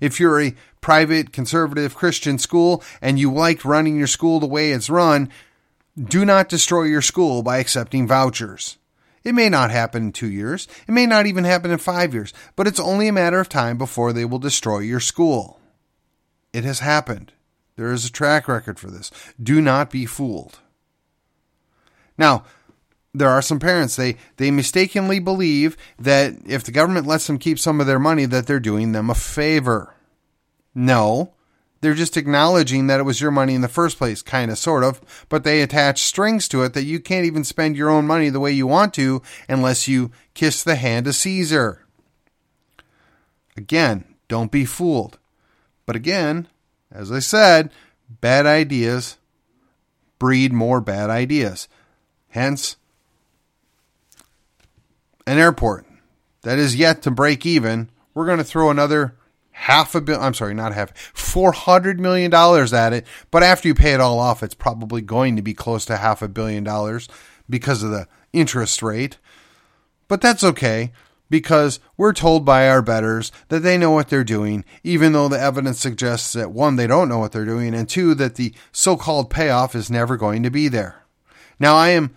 If 0.01 0.19
you're 0.19 0.41
a 0.41 0.55
private 0.81 1.31
conservative 1.31 1.95
Christian 1.95 2.37
school 2.37 2.83
and 3.01 3.19
you 3.19 3.31
like 3.31 3.65
running 3.65 3.97
your 3.97 4.07
school 4.07 4.39
the 4.39 4.47
way 4.47 4.71
it's 4.71 4.89
run, 4.89 5.29
do 6.01 6.25
not 6.25 6.49
destroy 6.49 6.83
your 6.83 7.01
school 7.01 7.43
by 7.43 7.57
accepting 7.57 8.07
vouchers. 8.07 8.77
It 9.23 9.33
may 9.33 9.49
not 9.49 9.71
happen 9.71 10.05
in 10.05 10.11
two 10.13 10.31
years, 10.31 10.67
it 10.87 10.91
may 10.91 11.05
not 11.05 11.25
even 11.25 11.43
happen 11.43 11.71
in 11.71 11.79
five 11.79 12.13
years, 12.13 12.33
but 12.55 12.67
it's 12.67 12.79
only 12.79 13.07
a 13.07 13.13
matter 13.13 13.39
of 13.39 13.49
time 13.49 13.77
before 13.77 14.13
they 14.13 14.25
will 14.25 14.39
destroy 14.39 14.79
your 14.79 14.99
school. 14.99 15.59
It 16.53 16.63
has 16.63 16.79
happened. 16.79 17.33
There 17.75 17.91
is 17.91 18.05
a 18.05 18.11
track 18.11 18.47
record 18.47 18.79
for 18.79 18.89
this. 18.89 19.11
Do 19.41 19.61
not 19.61 19.91
be 19.91 20.05
fooled. 20.05 20.59
Now, 22.17 22.45
there 23.17 23.29
are 23.29 23.41
some 23.41 23.59
parents 23.59 23.95
they 23.95 24.17
they 24.37 24.51
mistakenly 24.51 25.19
believe 25.19 25.77
that 25.99 26.35
if 26.45 26.63
the 26.63 26.71
government 26.71 27.07
lets 27.07 27.27
them 27.27 27.37
keep 27.37 27.59
some 27.59 27.79
of 27.79 27.87
their 27.87 27.99
money 27.99 28.25
that 28.25 28.47
they're 28.47 28.59
doing 28.59 28.91
them 28.91 29.09
a 29.09 29.15
favor. 29.15 29.93
No, 30.73 31.33
they're 31.81 31.93
just 31.93 32.17
acknowledging 32.17 32.87
that 32.87 32.99
it 32.99 33.03
was 33.03 33.19
your 33.19 33.31
money 33.31 33.55
in 33.55 33.61
the 33.61 33.67
first 33.67 33.97
place, 33.97 34.21
kind 34.21 34.51
of 34.51 34.57
sort 34.57 34.83
of, 34.83 35.25
but 35.29 35.43
they 35.43 35.61
attach 35.61 36.03
strings 36.03 36.47
to 36.49 36.63
it 36.63 36.73
that 36.73 36.83
you 36.83 36.99
can't 36.99 37.25
even 37.25 37.43
spend 37.43 37.75
your 37.75 37.89
own 37.89 38.05
money 38.05 38.29
the 38.29 38.39
way 38.39 38.51
you 38.51 38.67
want 38.67 38.93
to 38.95 39.21
unless 39.49 39.87
you 39.87 40.11
kiss 40.33 40.63
the 40.63 40.75
hand 40.75 41.07
of 41.07 41.15
Caesar. 41.15 41.85
Again, 43.55 44.05
don't 44.27 44.51
be 44.51 44.65
fooled. 44.65 45.17
But 45.85 45.95
again, 45.95 46.47
as 46.91 47.11
I 47.11 47.19
said, 47.19 47.71
bad 48.21 48.45
ideas 48.45 49.17
breed 50.19 50.53
more 50.53 50.81
bad 50.81 51.09
ideas. 51.09 51.67
Hence, 52.29 52.77
an 55.27 55.37
airport 55.37 55.85
that 56.41 56.57
is 56.57 56.75
yet 56.75 57.03
to 57.03 57.11
break 57.11 57.45
even, 57.45 57.89
we're 58.13 58.25
going 58.25 58.37
to 58.39 58.43
throw 58.43 58.71
another 58.71 59.15
half 59.51 59.93
a 59.93 60.01
bill. 60.01 60.19
I'm 60.19 60.33
sorry, 60.33 60.53
not 60.53 60.73
half, 60.73 60.97
four 60.97 61.51
hundred 61.51 61.99
million 61.99 62.31
dollars 62.31 62.73
at 62.73 62.93
it. 62.93 63.05
But 63.29 63.43
after 63.43 63.67
you 63.67 63.75
pay 63.75 63.93
it 63.93 63.99
all 63.99 64.19
off, 64.19 64.41
it's 64.41 64.55
probably 64.55 65.01
going 65.01 65.35
to 65.35 65.41
be 65.41 65.53
close 65.53 65.85
to 65.85 65.97
half 65.97 66.21
a 66.21 66.27
billion 66.27 66.63
dollars 66.63 67.09
because 67.49 67.83
of 67.83 67.91
the 67.91 68.07
interest 68.33 68.81
rate. 68.81 69.17
But 70.07 70.21
that's 70.21 70.43
okay 70.43 70.93
because 71.29 71.81
we're 71.97 72.13
told 72.13 72.45
by 72.45 72.69
our 72.69 72.81
betters 72.81 73.33
that 73.49 73.59
they 73.59 73.77
know 73.77 73.91
what 73.91 74.07
they're 74.07 74.23
doing, 74.23 74.63
even 74.83 75.11
though 75.11 75.27
the 75.27 75.39
evidence 75.39 75.79
suggests 75.79 76.31
that 76.31 76.51
one, 76.51 76.77
they 76.77 76.87
don't 76.87 77.09
know 77.09 77.19
what 77.19 77.33
they're 77.33 77.43
doing, 77.43 77.73
and 77.73 77.89
two, 77.89 78.15
that 78.15 78.35
the 78.35 78.53
so 78.71 78.95
called 78.95 79.29
payoff 79.29 79.75
is 79.75 79.91
never 79.91 80.15
going 80.15 80.41
to 80.43 80.49
be 80.49 80.69
there. 80.69 81.03
Now, 81.59 81.75
I 81.75 81.89
am 81.89 82.15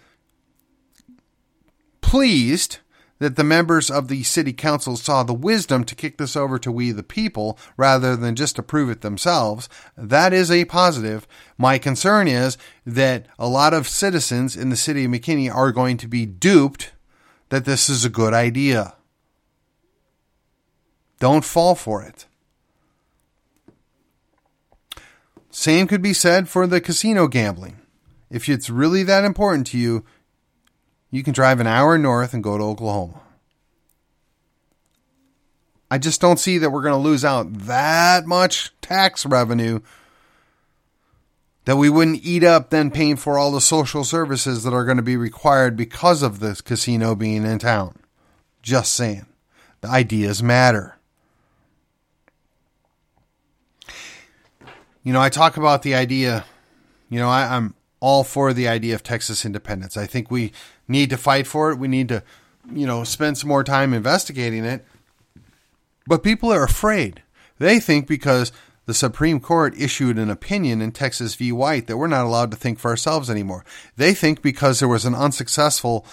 pleased 2.01 2.79
that 3.21 3.37
the 3.37 3.45
members 3.45 3.91
of 3.91 4.09
the 4.09 4.25
city 4.25 4.53
council 4.53 4.97
saw 4.97 5.23
the 5.23 5.35
wisdom 5.35 5.85
to 5.85 5.95
kick 5.95 6.19
this 6.19 6.35
over 6.35 6.59
to 6.59 6.73
we 6.73 6.91
the 6.91 7.03
people 7.03 7.59
rather 7.77 8.17
than 8.17 8.35
just 8.35 8.59
approve 8.59 8.91
it 8.91 9.03
themselves. 9.03 9.69
That 9.97 10.33
is 10.33 10.51
a 10.51 10.65
positive. 10.65 11.29
My 11.57 11.79
concern 11.79 12.27
is 12.27 12.59
that 12.85 13.27
a 13.39 13.47
lot 13.47 13.73
of 13.73 13.87
citizens 13.87 14.57
in 14.57 14.71
the 14.71 14.77
city 14.77 15.05
of 15.05 15.13
McKinney 15.13 15.55
are 15.55 15.71
going 15.71 15.99
to 15.99 16.09
be 16.09 16.27
duped 16.27 16.93
that 17.51 17.67
this 17.67 17.89
is 17.89 18.05
a 18.05 18.11
good 18.11 18.33
idea. 18.33 18.95
Don't 21.19 21.45
fall 21.45 21.75
for 21.75 22.03
it. 22.03 22.27
Same 25.51 25.87
could 25.87 26.01
be 26.01 26.15
said 26.15 26.49
for 26.49 26.67
the 26.67 26.81
casino 26.81 27.29
gambling. 27.29 27.77
If 28.31 28.49
it's 28.49 28.71
really 28.71 29.03
that 29.03 29.25
important 29.25 29.67
to 29.69 29.79
you, 29.79 30.05
you 31.11 31.23
can 31.23 31.33
drive 31.33 31.61
an 31.61 31.66
hour 31.66 31.99
north 31.99 32.35
and 32.35 32.42
go 32.42 32.57
to 32.57 32.64
Oklahoma. 32.64 33.20
I 35.90 35.99
just 35.99 36.20
don't 36.20 36.38
see 36.38 36.59
that 36.59 36.70
we're 36.70 36.83
going 36.83 36.94
to 36.94 37.09
lose 37.09 37.25
out 37.25 37.53
that 37.53 38.27
much 38.27 38.73
tax 38.81 39.27
revenue 39.27 39.81
that 41.64 41.77
we 41.77 41.90
wouldn't 41.90 42.25
eat 42.25 42.44
up 42.44 42.70
then 42.70 42.90
paying 42.90 43.16
for 43.16 43.38
all 43.38 43.51
the 43.51 43.61
social 43.61 44.05
services 44.05 44.62
that 44.62 44.73
are 44.73 44.85
going 44.85 44.96
to 44.96 45.03
be 45.03 45.16
required 45.16 45.77
because 45.77 46.23
of 46.23 46.40
this 46.40 46.61
casino 46.61 47.14
being 47.14 47.44
in 47.44 47.59
town. 47.59 47.96
Just 48.62 48.92
saying. 48.92 49.27
The 49.81 49.88
ideas 49.88 50.42
matter. 50.42 50.96
You 55.03 55.12
know, 55.12 55.20
I 55.20 55.31
talk 55.31 55.57
about 55.57 55.83
the 55.83 55.94
idea, 55.94 56.44
you 57.09 57.18
know, 57.18 57.29
I, 57.29 57.57
am 57.57 57.75
all 58.01 58.25
for 58.25 58.53
the 58.53 58.67
idea 58.67 58.95
of 58.95 59.03
Texas 59.03 59.45
independence. 59.45 59.97
I 59.97 60.07
think 60.07 60.31
we 60.31 60.53
need 60.89 61.11
to 61.11 61.17
fight 61.17 61.47
for 61.47 61.71
it. 61.71 61.79
We 61.79 61.89
need 61.89 62.09
to, 62.09 62.23
you 62.73 62.87
know, 62.87 63.05
spend 63.05 63.39
some 63.39 63.49
more 63.49 63.63
time 63.63 63.93
investigating 63.93 64.65
it. 64.65 64.85
But 66.07 66.23
people 66.23 66.53
are 66.53 66.65
afraid. 66.65 67.23
They 67.59 67.79
think 67.79 68.09
because 68.09 68.53
the 68.87 68.95
Supreme 68.95 69.39
Court 69.39 69.79
issued 69.79 70.19
an 70.19 70.31
opinion 70.31 70.81
in 70.81 70.93
Texas 70.93 71.35
v. 71.35 71.53
White 71.53 71.87
that 71.87 71.99
we're 71.99 72.09
not 72.09 72.25
allowed 72.25 72.51
to 72.51 72.57
think 72.57 72.79
for 72.79 72.91
ourselves 72.91 73.31
anymore. 73.31 73.65
They 73.97 74.15
think 74.15 74.43
because 74.43 74.81
there 74.81 74.89
was 74.89 75.05
an 75.05 75.15
unsuccessful 75.15 76.05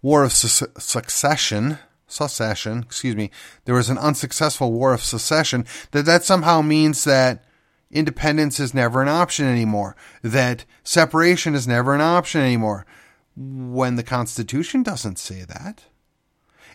war 0.00 0.24
of 0.24 0.32
su- 0.32 0.66
succession, 0.78 1.78
secession, 2.06 2.78
excuse 2.78 3.16
me, 3.16 3.30
there 3.64 3.74
was 3.74 3.90
an 3.90 3.98
unsuccessful 3.98 4.72
war 4.72 4.94
of 4.94 5.02
secession, 5.02 5.66
that 5.90 6.06
that 6.06 6.24
somehow 6.24 6.62
means 6.62 7.04
that 7.04 7.44
independence 7.92 8.58
is 8.58 8.74
never 8.74 9.02
an 9.02 9.08
option 9.08 9.46
anymore, 9.46 9.94
that 10.22 10.64
separation 10.82 11.54
is 11.54 11.68
never 11.68 11.94
an 11.94 12.00
option 12.00 12.40
anymore, 12.40 12.86
when 13.36 13.96
the 13.96 14.02
Constitution 14.02 14.82
doesn't 14.82 15.18
say 15.18 15.42
that. 15.42 15.84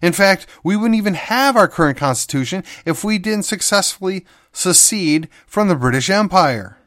In 0.01 0.13
fact, 0.13 0.45
we 0.63 0.75
wouldn't 0.75 0.97
even 0.97 1.15
have 1.15 1.55
our 1.55 1.67
current 1.67 1.97
Constitution 1.97 2.63
if 2.85 3.03
we 3.03 3.17
didn't 3.17 3.43
successfully 3.45 4.25
secede 4.51 5.27
from 5.47 5.67
the 5.67 5.75
British 5.75 6.09
Empire. 6.09 6.77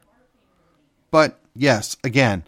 But 1.10 1.40
yes, 1.54 1.96
again, 2.04 2.44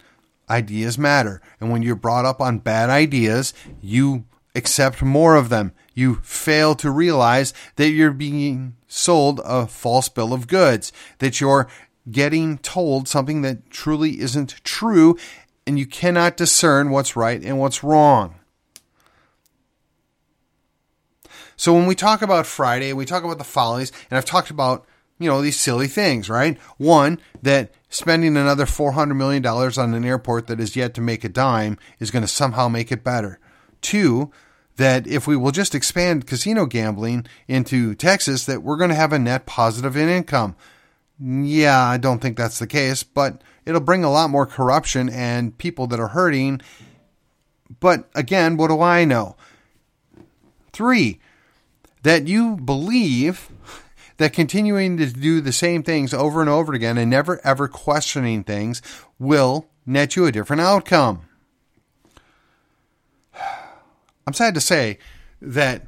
ideas 0.49 0.97
matter. 0.97 1.41
And 1.59 1.69
when 1.69 1.81
you're 1.81 1.95
brought 1.95 2.25
up 2.25 2.39
on 2.39 2.59
bad 2.59 2.89
ideas, 2.89 3.53
you 3.81 4.25
accept 4.55 5.01
more 5.01 5.35
of 5.35 5.49
them. 5.49 5.73
You 5.93 6.15
fail 6.23 6.75
to 6.75 6.89
realize 6.89 7.53
that 7.75 7.89
you're 7.89 8.11
being 8.11 8.75
sold 8.93 9.41
a 9.43 9.65
false 9.65 10.07
bill 10.07 10.33
of 10.33 10.47
goods, 10.47 10.93
that 11.17 11.41
you're 11.41 11.67
getting 12.11 12.59
told 12.59 13.07
something 13.07 13.41
that 13.41 13.71
truly 13.71 14.19
isn't 14.19 14.63
true, 14.63 15.17
and 15.65 15.79
you 15.79 15.85
cannot 15.87 16.37
discern 16.37 16.91
what's 16.91 17.15
right 17.15 17.41
and 17.43 17.59
what's 17.59 17.83
wrong. 17.83 18.35
So 21.55 21.73
when 21.73 21.87
we 21.87 21.95
talk 21.95 22.21
about 22.21 22.45
Friday, 22.45 22.93
we 22.93 23.05
talk 23.05 23.23
about 23.23 23.39
the 23.39 23.43
follies, 23.43 23.91
and 24.11 24.17
I've 24.17 24.25
talked 24.25 24.51
about, 24.51 24.85
you 25.17 25.27
know, 25.27 25.41
these 25.41 25.59
silly 25.59 25.87
things, 25.87 26.29
right? 26.29 26.59
One, 26.77 27.19
that 27.41 27.71
spending 27.89 28.37
another 28.37 28.65
$400 28.65 29.15
million 29.15 29.43
on 29.45 29.93
an 29.93 30.05
airport 30.05 30.47
that 30.47 30.59
is 30.59 30.75
yet 30.75 30.93
to 30.93 31.01
make 31.01 31.23
a 31.23 31.29
dime 31.29 31.79
is 31.99 32.11
going 32.11 32.23
to 32.23 32.27
somehow 32.27 32.67
make 32.67 32.91
it 32.91 33.03
better. 33.03 33.39
Two, 33.81 34.31
that 34.77 35.05
if 35.07 35.27
we 35.27 35.37
will 35.37 35.51
just 35.51 35.75
expand 35.75 36.27
casino 36.27 36.65
gambling 36.65 37.25
into 37.47 37.95
Texas, 37.95 38.45
that 38.45 38.63
we're 38.63 38.77
going 38.77 38.89
to 38.89 38.95
have 38.95 39.13
a 39.13 39.19
net 39.19 39.45
positive 39.45 39.95
in 39.95 40.09
income. 40.09 40.55
Yeah, 41.19 41.79
I 41.79 41.97
don't 41.97 42.19
think 42.19 42.37
that's 42.37 42.59
the 42.59 42.67
case, 42.67 43.03
but 43.03 43.41
it'll 43.65 43.81
bring 43.81 44.03
a 44.03 44.11
lot 44.11 44.29
more 44.29 44.45
corruption 44.45 45.09
and 45.09 45.57
people 45.57 45.87
that 45.87 45.99
are 45.99 46.09
hurting. 46.09 46.61
But 47.79 48.09
again, 48.15 48.57
what 48.57 48.69
do 48.69 48.81
I 48.81 49.05
know? 49.05 49.35
Three, 50.71 51.19
that 52.01 52.27
you 52.27 52.57
believe 52.57 53.49
that 54.17 54.33
continuing 54.33 54.97
to 54.97 55.07
do 55.07 55.39
the 55.39 55.51
same 55.51 55.83
things 55.83 56.13
over 56.13 56.41
and 56.41 56.49
over 56.49 56.73
again 56.73 56.97
and 56.97 57.09
never 57.09 57.39
ever 57.45 57.67
questioning 57.67 58.43
things 58.43 58.81
will 59.19 59.67
net 59.85 60.15
you 60.15 60.25
a 60.25 60.31
different 60.31 60.61
outcome. 60.61 61.21
I'm 64.25 64.33
sad 64.33 64.53
to 64.55 64.61
say 64.61 64.99
that 65.41 65.87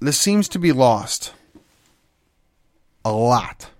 this 0.00 0.18
seems 0.18 0.48
to 0.48 0.58
be 0.58 0.72
lost 0.72 1.32
a 3.04 3.12
lot. 3.12 3.70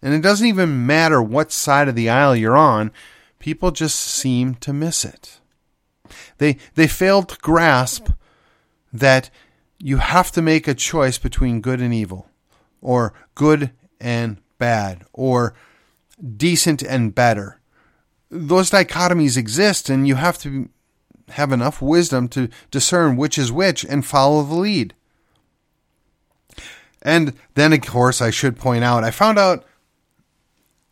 And 0.00 0.14
it 0.14 0.22
doesn't 0.22 0.46
even 0.46 0.86
matter 0.86 1.22
what 1.22 1.52
side 1.52 1.88
of 1.88 1.94
the 1.94 2.08
aisle 2.08 2.34
you're 2.34 2.56
on, 2.56 2.90
people 3.38 3.70
just 3.70 3.98
seem 3.98 4.54
to 4.56 4.72
miss 4.72 5.04
it. 5.04 5.40
They 6.38 6.58
they 6.74 6.88
fail 6.88 7.22
to 7.22 7.38
grasp 7.38 8.08
that 8.92 9.30
you 9.78 9.98
have 9.98 10.30
to 10.32 10.42
make 10.42 10.68
a 10.68 10.74
choice 10.74 11.18
between 11.18 11.60
good 11.60 11.80
and 11.80 11.94
evil, 11.94 12.28
or 12.80 13.14
good 13.34 13.70
and 14.00 14.38
bad, 14.58 15.04
or 15.12 15.54
decent 16.36 16.82
and 16.82 17.14
better. 17.14 17.60
Those 18.30 18.70
dichotomies 18.70 19.36
exist, 19.36 19.88
and 19.88 20.06
you 20.06 20.16
have 20.16 20.38
to 20.38 20.68
have 21.30 21.52
enough 21.52 21.80
wisdom 21.80 22.28
to 22.28 22.48
discern 22.70 23.16
which 23.16 23.38
is 23.38 23.52
which 23.52 23.84
and 23.84 24.04
follow 24.04 24.42
the 24.42 24.54
lead. 24.54 24.94
And 27.02 27.34
then, 27.54 27.72
of 27.72 27.82
course, 27.82 28.22
I 28.22 28.30
should 28.30 28.56
point 28.56 28.84
out, 28.84 29.04
I 29.04 29.10
found 29.10 29.38
out 29.38 29.64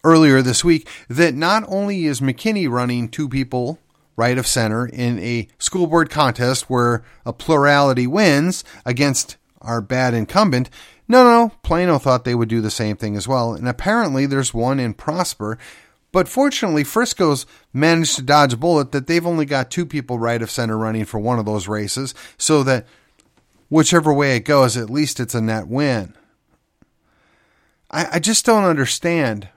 earlier 0.02 0.42
this 0.42 0.64
week 0.64 0.88
that 1.08 1.34
not 1.34 1.64
only 1.68 2.06
is 2.06 2.20
McKinney 2.20 2.68
running 2.68 3.08
two 3.08 3.28
people 3.28 3.78
right 4.16 4.36
of 4.36 4.46
center 4.46 4.86
in 4.86 5.18
a 5.20 5.48
school 5.58 5.86
board 5.86 6.10
contest 6.10 6.68
where 6.68 7.02
a 7.24 7.32
plurality 7.32 8.06
wins 8.06 8.64
against 8.84 9.36
our 9.60 9.80
bad 9.80 10.14
incumbent. 10.14 10.68
No, 11.08 11.24
no, 11.24 11.52
Plano 11.62 11.98
thought 11.98 12.24
they 12.24 12.34
would 12.34 12.48
do 12.48 12.60
the 12.60 12.70
same 12.70 12.96
thing 12.96 13.16
as 13.16 13.26
well. 13.26 13.54
And 13.54 13.68
apparently 13.68 14.26
there's 14.26 14.54
one 14.54 14.78
in 14.78 14.94
Prosper. 14.94 15.58
But 16.12 16.29
fortunately, 16.29 16.85
Frisco's 16.85 17.46
managed 17.73 18.16
to 18.16 18.23
dodge 18.23 18.53
a 18.53 18.57
bullet 18.57 18.92
that 18.92 19.07
they've 19.07 19.27
only 19.27 19.44
got 19.46 19.70
two 19.70 19.87
people 19.87 20.18
right 20.18 20.42
of 20.42 20.51
center 20.51 20.77
running 20.77 21.05
for 21.05 21.20
one 21.20 21.38
of 21.38 21.44
those 21.44 21.68
races, 21.68 22.14
so 22.37 22.62
that 22.64 22.87
whichever 23.68 24.12
way 24.12 24.37
it 24.37 24.40
goes, 24.40 24.77
at 24.77 24.90
least 24.90 25.20
it's 25.20 25.35
a 25.35 25.40
net 25.40 25.68
win. 25.68 26.14
I, 27.90 28.09
I 28.12 28.18
just 28.18 28.44
don't 28.44 28.64
understand 28.64 29.49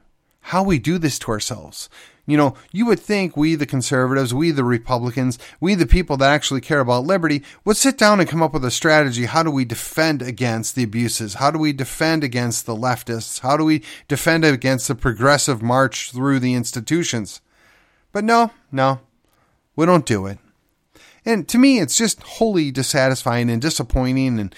how 0.41 0.63
we 0.63 0.77
do 0.77 0.97
this 0.97 1.17
to 1.19 1.31
ourselves. 1.31 1.89
You 2.25 2.37
know, 2.37 2.55
you 2.71 2.85
would 2.85 3.01
think 3.01 3.35
we, 3.35 3.55
the 3.55 3.65
conservatives, 3.65 4.33
we, 4.33 4.51
the 4.51 4.63
Republicans, 4.63 5.37
we, 5.59 5.75
the 5.75 5.85
people 5.85 6.15
that 6.17 6.31
actually 6.31 6.61
care 6.61 6.79
about 6.79 7.03
liberty, 7.03 7.43
would 7.65 7.75
sit 7.75 7.97
down 7.97 8.21
and 8.21 8.29
come 8.29 8.41
up 8.41 8.53
with 8.53 8.63
a 8.63 8.71
strategy. 8.71 9.25
How 9.25 9.43
do 9.43 9.51
we 9.51 9.65
defend 9.65 10.21
against 10.21 10.75
the 10.75 10.83
abuses? 10.83 11.35
How 11.35 11.51
do 11.51 11.59
we 11.59 11.73
defend 11.73 12.23
against 12.23 12.65
the 12.65 12.75
leftists? 12.75 13.41
How 13.41 13.57
do 13.57 13.65
we 13.65 13.83
defend 14.07 14.45
against 14.45 14.87
the 14.87 14.95
progressive 14.95 15.61
march 15.61 16.11
through 16.11 16.39
the 16.39 16.53
institutions? 16.53 17.41
But 18.13 18.23
no, 18.23 18.51
no, 18.71 19.01
we 19.75 19.85
don't 19.85 20.05
do 20.05 20.25
it. 20.25 20.37
And 21.25 21.45
to 21.49 21.57
me, 21.57 21.79
it's 21.79 21.97
just 21.97 22.23
wholly 22.23 22.71
dissatisfying 22.71 23.49
and 23.49 23.61
disappointing 23.61 24.39
and, 24.39 24.55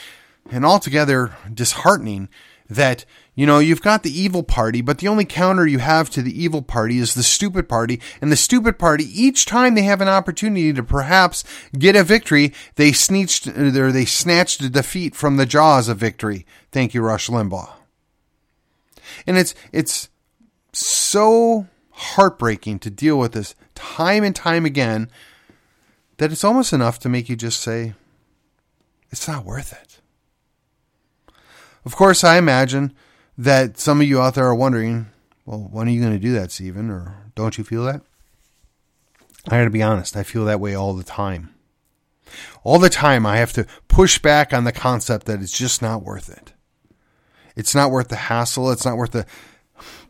and 0.51 0.65
altogether 0.65 1.35
disheartening 1.51 2.29
that 2.69 3.05
you 3.35 3.45
know, 3.45 3.59
you've 3.59 3.81
got 3.81 4.03
the 4.03 4.17
evil 4.17 4.43
party, 4.43 4.81
but 4.81 4.99
the 4.99 5.09
only 5.09 5.25
counter 5.25 5.67
you 5.67 5.79
have 5.79 6.09
to 6.11 6.21
the 6.21 6.41
evil 6.41 6.61
party 6.61 6.99
is 6.99 7.13
the 7.13 7.23
stupid 7.23 7.67
party. 7.67 7.99
And 8.21 8.31
the 8.31 8.37
stupid 8.37 8.79
party, 8.79 9.03
each 9.03 9.45
time 9.45 9.75
they 9.75 9.83
have 9.83 9.99
an 9.99 10.07
opportunity 10.07 10.71
to 10.71 10.81
perhaps 10.81 11.43
get 11.77 11.97
a 11.97 12.03
victory, 12.03 12.53
they 12.75 12.93
sneached 12.93 13.45
or 13.47 13.91
they 13.91 14.05
snatched 14.05 14.61
a 14.61 14.69
defeat 14.69 15.15
from 15.15 15.35
the 15.35 15.45
jaws 15.45 15.89
of 15.89 15.97
victory. 15.97 16.45
Thank 16.71 16.93
you, 16.93 17.01
Rush 17.01 17.27
Limbaugh. 17.27 17.73
And 19.27 19.37
it's 19.37 19.53
it's 19.73 20.09
so 20.71 21.67
heartbreaking 21.91 22.79
to 22.79 22.89
deal 22.89 23.19
with 23.19 23.33
this 23.33 23.53
time 23.75 24.23
and 24.23 24.35
time 24.35 24.65
again 24.65 25.09
that 26.17 26.31
it's 26.31 26.43
almost 26.45 26.71
enough 26.71 26.99
to 26.99 27.09
make 27.09 27.27
you 27.27 27.35
just 27.35 27.61
say, 27.61 27.93
it's 29.11 29.27
not 29.27 29.43
worth 29.43 29.73
it. 29.73 29.99
Of 31.83 31.95
course, 31.95 32.23
I 32.23 32.37
imagine 32.37 32.93
that 33.37 33.79
some 33.79 34.01
of 34.01 34.07
you 34.07 34.21
out 34.21 34.35
there 34.35 34.45
are 34.45 34.55
wondering, 34.55 35.07
well, 35.45 35.67
when 35.71 35.87
are 35.87 35.91
you 35.91 36.01
going 36.01 36.13
to 36.13 36.19
do 36.19 36.33
that, 36.33 36.51
Stephen? 36.51 36.89
Or 36.89 37.31
don't 37.35 37.57
you 37.57 37.63
feel 37.63 37.83
that? 37.85 38.01
I 39.47 39.57
got 39.57 39.65
to 39.65 39.69
be 39.69 39.83
honest, 39.83 40.17
I 40.17 40.23
feel 40.23 40.45
that 40.45 40.59
way 40.59 40.73
all 40.73 40.93
the 40.93 41.03
time. 41.03 41.53
All 42.63 42.79
the 42.79 42.89
time, 42.89 43.25
I 43.25 43.37
have 43.37 43.53
to 43.53 43.67
push 43.87 44.17
back 44.17 44.53
on 44.53 44.63
the 44.63 44.71
concept 44.71 45.27
that 45.27 45.41
it's 45.41 45.55
just 45.55 45.81
not 45.81 46.01
worth 46.01 46.29
it. 46.29 46.53
It's 47.55 47.75
not 47.75 47.91
worth 47.91 48.09
the 48.09 48.15
hassle. 48.15 48.71
It's 48.71 48.85
not 48.85 48.97
worth 48.97 49.11
the 49.11 49.25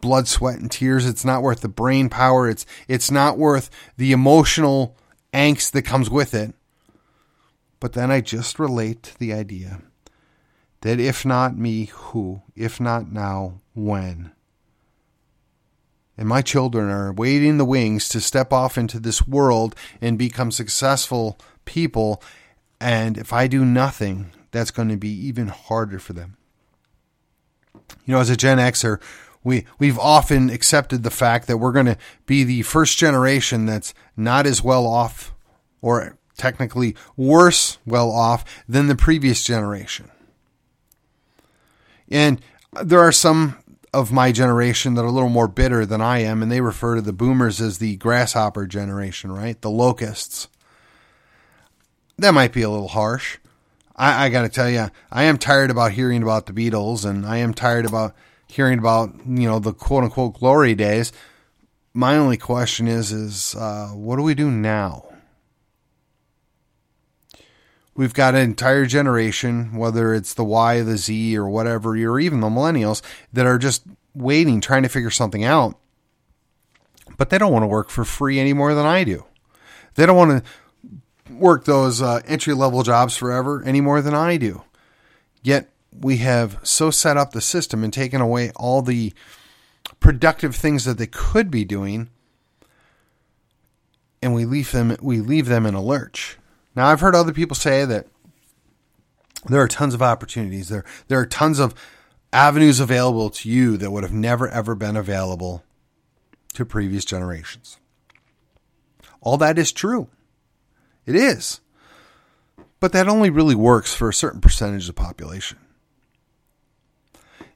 blood, 0.01 0.27
sweat, 0.27 0.59
and 0.59 0.71
tears. 0.71 1.05
It's 1.05 1.25
not 1.25 1.43
worth 1.43 1.61
the 1.61 1.67
brain 1.67 2.09
power. 2.09 2.49
It's 2.49 2.65
it's 2.88 3.11
not 3.11 3.38
worth 3.38 3.69
the 3.97 4.11
emotional 4.11 4.95
angst 5.33 5.71
that 5.71 5.83
comes 5.83 6.09
with 6.09 6.33
it. 6.33 6.53
But 7.79 7.93
then 7.93 8.09
I 8.09 8.21
just 8.21 8.57
relate 8.57 9.03
to 9.03 9.19
the 9.19 9.33
idea 9.33 9.81
that 10.86 11.00
if 11.00 11.26
not 11.26 11.58
me, 11.58 11.86
who? 11.86 12.43
If 12.56 12.80
not 12.80 13.12
now, 13.12 13.60
when? 13.74 14.32
And 16.15 16.30
my 16.30 16.43
children 16.43 16.91
are 16.91 17.12
waiting 17.12 17.58
the 17.58 17.65
wings 17.65 18.08
to 18.10 18.21
step 18.21 18.54
off 18.54 18.78
into 18.78 19.00
this 19.00 19.28
world 19.28 19.76
and 20.00 20.15
become 20.15 20.52
successful 20.52 21.39
people. 21.65 22.21
And 22.80 23.17
if 23.17 23.34
I 23.34 23.48
do 23.48 23.65
nothing, 23.65 24.32
that's 24.52 24.69
going 24.69 24.89
to 24.89 24.95
be 24.95 25.10
even 25.10 25.48
harder 25.48 25.98
for 25.98 26.13
them. 26.13 26.38
You 28.06 28.13
know, 28.13 28.19
as 28.19 28.30
a 28.30 28.38
Gen 28.38 28.60
Xer, 28.60 29.02
we, 29.43 29.65
we've 29.80 29.98
often 29.98 30.52
accepted 30.52 31.02
the 31.02 31.10
fact 31.10 31.48
that 31.48 31.58
we're 31.58 31.71
going 31.71 31.88
to 31.88 31.98
be 32.28 32.43
the 32.43 32.62
first 32.62 33.00
generation 33.00 33.65
that's 33.65 33.95
not 34.15 34.45
as 34.45 34.63
well 34.63 34.86
off 34.86 35.34
or 35.82 36.19
technically 36.38 36.95
worse 37.17 37.80
well 37.88 38.12
off 38.12 38.45
than 38.69 38.86
the 38.86 38.95
previous 38.95 39.43
generation. 39.43 40.12
And 42.09 42.41
there 42.83 42.99
are 42.99 43.11
some 43.11 43.57
of 43.93 44.11
my 44.11 44.31
generation 44.31 44.93
that 44.95 45.03
are 45.03 45.07
a 45.07 45.11
little 45.11 45.29
more 45.29 45.47
bitter 45.47 45.85
than 45.85 46.01
I 46.01 46.19
am, 46.19 46.43
and 46.43 46.51
they 46.51 46.61
refer 46.61 46.95
to 46.95 47.01
the 47.01 47.13
boomers 47.13 47.61
as 47.61 47.77
the 47.77 47.95
grasshopper 47.95 48.67
generation, 48.67 49.31
right? 49.31 49.59
The 49.61 49.69
locusts. 49.69 50.49
That 52.17 52.33
might 52.33 52.53
be 52.53 52.61
a 52.61 52.69
little 52.69 52.89
harsh. 52.89 53.37
I, 53.95 54.25
I 54.25 54.29
got 54.29 54.41
to 54.41 54.49
tell 54.49 54.69
you, 54.69 54.89
I 55.11 55.23
am 55.23 55.37
tired 55.37 55.71
about 55.71 55.93
hearing 55.93 56.21
about 56.21 56.45
the 56.45 56.53
Beatles, 56.53 57.05
and 57.09 57.25
I 57.25 57.37
am 57.37 57.53
tired 57.53 57.85
about 57.85 58.15
hearing 58.47 58.79
about 58.79 59.13
you 59.25 59.47
know 59.47 59.59
the 59.59 59.73
quote 59.73 60.03
unquote 60.03 60.39
glory 60.39 60.75
days. 60.75 61.11
My 61.93 62.17
only 62.17 62.37
question 62.37 62.87
is, 62.87 63.11
is 63.13 63.55
uh, 63.55 63.87
what 63.87 64.17
do 64.17 64.23
we 64.23 64.35
do 64.35 64.51
now? 64.51 65.05
We've 67.95 68.13
got 68.13 68.36
an 68.36 68.41
entire 68.41 68.86
generation, 68.86 69.75
whether 69.75 70.13
it's 70.13 70.34
the 70.34 70.43
Y, 70.43 70.81
the 70.81 70.97
Z, 70.97 71.38
or 71.38 71.47
whatever, 71.47 71.91
or 71.91 72.19
even 72.19 72.41
the 72.41 72.47
millennials, 72.47 73.01
that 73.31 73.45
are 73.45 73.58
just 73.58 73.84
waiting, 74.13 74.60
trying 74.60 74.84
to 74.84 74.89
figure 74.89 75.10
something 75.10 75.45
out. 75.45 75.79
But 77.17 77.29
they 77.29 77.38
don't 77.38 77.53
want 77.53 77.63
to 77.63 77.67
work 77.67 77.89
for 77.89 78.03
free 78.03 78.39
any 78.39 78.51
more 78.51 78.73
than 78.73 78.86
I 78.86 79.05
do. 79.05 79.25
They 79.95 80.05
don't 80.05 80.17
want 80.17 80.43
to 80.43 81.34
work 81.34 81.65
those 81.65 82.01
uh, 82.01 82.21
entry 82.25 82.53
level 82.53 82.84
jobs 82.84 83.15
forever 83.15 83.63
any 83.63 83.81
more 83.81 84.01
than 84.01 84.13
I 84.13 84.38
do. 84.38 84.63
Yet 85.41 85.69
we 85.97 86.17
have 86.17 86.60
so 86.63 86.91
set 86.91 87.17
up 87.17 87.31
the 87.31 87.41
system 87.41 87.84
and 87.84 87.93
taken 87.93 88.19
away 88.19 88.51
all 88.55 88.81
the 88.81 89.13
productive 89.99 90.55
things 90.55 90.84
that 90.86 90.97
they 90.97 91.08
could 91.08 91.49
be 91.49 91.63
doing, 91.63 92.10
and 94.21 94.34
we 94.34 94.43
leave 94.43 94.71
them 94.71 94.97
we 95.01 95.21
leave 95.21 95.45
them 95.45 95.65
in 95.65 95.75
a 95.75 95.81
lurch. 95.81 96.38
Now, 96.75 96.88
I've 96.88 96.99
heard 96.99 97.15
other 97.15 97.33
people 97.33 97.55
say 97.55 97.85
that 97.85 98.07
there 99.47 99.61
are 99.61 99.67
tons 99.67 99.93
of 99.93 100.01
opportunities. 100.01 100.69
There, 100.69 100.83
there 101.07 101.19
are 101.19 101.25
tons 101.25 101.59
of 101.59 101.73
avenues 102.33 102.79
available 102.79 103.29
to 103.29 103.49
you 103.49 103.77
that 103.77 103.91
would 103.91 104.03
have 104.03 104.13
never, 104.13 104.47
ever 104.49 104.75
been 104.75 104.97
available 104.97 105.63
to 106.53 106.65
previous 106.65 107.05
generations. 107.05 107.77
All 109.21 109.38
that 109.38 109.57
is 109.57 109.71
true. 109.71 110.09
It 111.05 111.15
is. 111.15 111.61
But 112.79 112.91
that 112.91 113.07
only 113.07 113.29
really 113.29 113.55
works 113.55 113.93
for 113.93 114.09
a 114.09 114.13
certain 114.13 114.41
percentage 114.41 114.89
of 114.89 114.95
the 114.95 115.01
population 115.01 115.59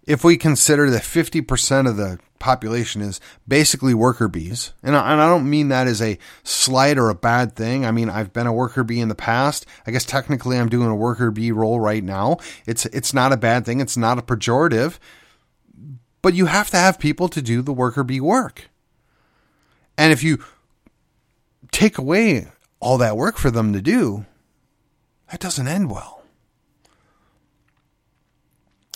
if 0.10 0.24
we 0.24 0.38
consider 0.38 0.90
that 0.90 1.04
50% 1.04 1.88
of 1.88 1.96
the 1.96 2.20
population 2.40 3.02
is 3.02 3.20
basically 3.48 3.94
worker 3.94 4.28
bees, 4.28 4.74
and 4.82 4.96
I, 4.96 5.12
and 5.12 5.22
I 5.22 5.28
don't 5.28 5.50
mean 5.50 5.68
that 5.70 5.88
as 5.88 6.02
a 6.02 6.18
slight 6.44 6.98
or 6.98 7.10
a 7.10 7.16
bad 7.16 7.56
thing. 7.56 7.86
I 7.86 7.92
mean, 7.92 8.10
I've 8.10 8.34
been 8.34 8.48
a 8.48 8.54
worker 8.54 8.84
bee 8.84 9.00
in 9.00 9.10
the 9.10 9.16
past. 9.16 9.66
I 9.86 9.92
guess 9.92 10.06
technically 10.06 10.58
I'm 10.58 10.70
doing 10.70 10.90
a 10.90 10.96
worker 10.96 11.32
bee 11.32 11.52
role 11.52 11.80
right 11.80 12.04
now. 12.04 12.38
It's, 12.66 12.86
it's 12.88 13.14
not 13.14 13.34
a 13.34 13.38
bad 13.38 13.66
thing. 13.66 13.80
It's 13.80 13.98
not 13.98 14.18
a 14.18 14.22
pejorative, 14.22 14.98
but 16.22 16.34
you 16.34 16.48
have 16.48 16.70
to 16.72 16.78
have 16.78 17.00
people 17.00 17.28
to 17.30 17.42
do 17.42 17.62
the 17.62 17.74
worker 17.74 18.04
bee 18.04 18.22
work. 18.22 18.70
And 19.98 20.14
if 20.14 20.24
you 20.24 20.44
take 21.72 21.98
away 21.98 22.48
all 22.80 22.98
that 22.98 23.18
work 23.18 23.38
for 23.38 23.52
them 23.52 23.74
to 23.74 23.82
do, 23.82 24.26
that 25.30 25.40
doesn't 25.40 25.68
end 25.68 25.92
well 25.92 26.19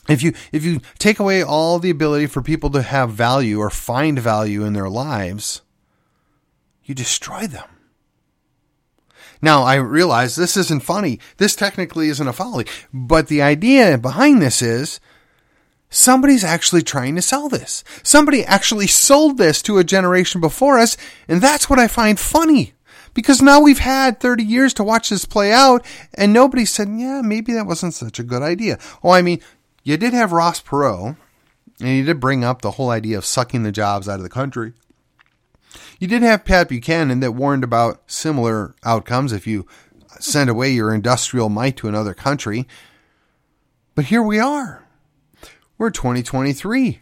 if 0.10 0.22
you 0.22 0.34
if 0.52 0.64
you 0.66 0.82
take 1.00 1.20
away 1.20 1.42
all 1.42 1.80
the 1.80 1.90
ability 1.90 2.28
for 2.28 2.42
people 2.42 2.70
to 2.72 2.82
have 2.82 3.12
value 3.12 3.60
or 3.60 3.70
find 3.70 4.20
value 4.20 4.64
in 4.66 4.74
their 4.74 4.90
lives, 4.90 5.62
you 6.84 6.94
destroy 6.94 7.48
them. 7.48 7.68
Now, 9.42 9.64
I 9.64 9.76
realize 9.76 10.36
this 10.36 10.56
isn't 10.56 10.84
funny. 10.84 11.20
This 11.36 11.54
technically 11.54 12.08
isn't 12.08 12.28
a 12.28 12.32
folly, 12.32 12.66
but 12.94 13.28
the 13.28 13.42
idea 13.42 13.98
behind 13.98 14.42
this 14.42 14.62
is 14.62 15.02
somebody's 15.90 16.46
actually 16.46 16.82
trying 16.82 17.16
to 17.16 17.22
sell 17.22 17.50
this. 17.50 17.84
Somebody 18.04 18.46
actually 18.46 18.88
sold 18.88 19.38
this 19.38 19.62
to 19.64 19.78
a 19.78 19.84
generation 19.84 20.40
before 20.40 20.80
us, 20.80 20.96
and 21.28 21.42
that's 21.42 21.70
what 21.70 21.78
I 21.78 21.90
find 21.90 22.18
funny. 22.18 22.74
Because 23.14 23.42
now 23.42 23.60
we've 23.60 23.80
had 23.80 24.22
30 24.22 24.44
years 24.44 24.74
to 24.76 24.84
watch 24.84 25.10
this 25.10 25.26
play 25.26 25.52
out, 25.52 25.86
and 26.14 26.32
nobody 26.32 26.64
said, 26.64 26.88
yeah, 26.90 27.22
maybe 27.22 27.52
that 27.52 27.68
wasn't 27.68 27.94
such 27.94 28.20
a 28.20 28.24
good 28.24 28.42
idea. 28.42 28.80
Oh, 29.04 29.12
I 29.12 29.22
mean, 29.22 29.42
you 29.84 29.98
did 29.98 30.14
have 30.14 30.32
Ross 30.32 30.62
Perot, 30.62 31.18
and 31.80 31.90
he 31.90 32.04
did 32.04 32.20
bring 32.20 32.44
up 32.44 32.62
the 32.62 32.72
whole 32.72 32.90
idea 32.90 33.18
of 33.18 33.26
sucking 33.26 33.64
the 33.64 33.72
jobs 33.72 34.08
out 34.08 34.20
of 34.20 34.24
the 34.24 34.30
country. 34.30 34.74
You 36.00 36.08
did 36.08 36.22
have 36.22 36.46
Pat 36.46 36.70
Buchanan 36.70 37.20
that 37.22 37.32
warned 37.32 37.64
about 37.64 38.04
similar 38.08 38.76
outcomes 38.84 39.32
if 39.32 39.48
you 39.48 39.68
send 40.20 40.50
away 40.50 40.72
your 40.72 40.94
industrial 40.94 41.50
might 41.50 41.78
to 41.78 41.88
another 41.88 42.14
country. 42.14 42.68
But 43.96 44.06
here 44.06 44.22
we 44.22 44.40
are. 44.40 44.88
We're 45.78 45.92
2023. 45.92 47.00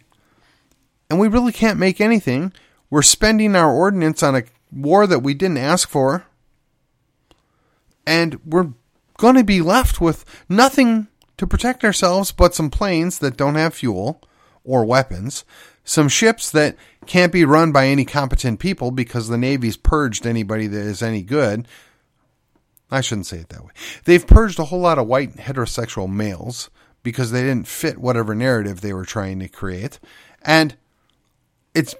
And 1.10 1.20
we 1.20 1.28
really 1.28 1.52
can't 1.52 1.78
make 1.78 2.00
anything. 2.00 2.52
We're 2.90 3.02
spending 3.02 3.54
our 3.54 3.70
ordinance 3.72 4.22
on 4.22 4.34
a 4.34 4.44
war 4.70 5.06
that 5.06 5.20
we 5.20 5.34
didn't 5.34 5.58
ask 5.58 5.88
for. 5.88 6.26
And 8.06 8.40
we're 8.44 8.72
going 9.18 9.36
to 9.36 9.44
be 9.44 9.60
left 9.60 10.00
with 10.00 10.24
nothing 10.48 11.08
to 11.42 11.46
protect 11.48 11.82
ourselves 11.82 12.30
but 12.30 12.54
some 12.54 12.70
planes 12.70 13.18
that 13.18 13.36
don't 13.36 13.56
have 13.56 13.74
fuel 13.74 14.22
or 14.62 14.84
weapons, 14.84 15.44
some 15.82 16.08
ships 16.08 16.48
that 16.52 16.76
can't 17.06 17.32
be 17.32 17.44
run 17.44 17.72
by 17.72 17.88
any 17.88 18.04
competent 18.04 18.60
people 18.60 18.92
because 18.92 19.26
the 19.26 19.36
Navy's 19.36 19.76
purged 19.76 20.24
anybody 20.24 20.68
that 20.68 20.86
is 20.86 21.02
any 21.02 21.20
good. 21.20 21.66
I 22.92 23.00
shouldn't 23.00 23.26
say 23.26 23.38
it 23.38 23.48
that 23.48 23.64
way. 23.64 23.72
They've 24.04 24.24
purged 24.24 24.60
a 24.60 24.66
whole 24.66 24.78
lot 24.78 25.00
of 25.00 25.08
white 25.08 25.34
heterosexual 25.34 26.08
males 26.08 26.70
because 27.02 27.32
they 27.32 27.42
didn't 27.42 27.66
fit 27.66 27.98
whatever 27.98 28.36
narrative 28.36 28.80
they 28.80 28.92
were 28.92 29.04
trying 29.04 29.40
to 29.40 29.48
create. 29.48 29.98
And 30.42 30.76
it's 31.74 31.96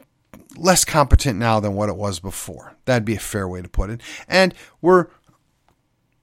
less 0.57 0.85
competent 0.85 1.41
now 1.41 1.59
than 1.59 1.75
what 1.75 1.89
it 1.89 1.97
was 1.97 2.21
before. 2.21 2.77
That'd 2.85 3.05
be 3.05 3.17
a 3.17 3.21
fair 3.21 3.49
way 3.49 3.61
to 3.61 3.69
put 3.69 3.91
it. 3.91 4.03
And 4.29 4.55
we're 4.81 5.09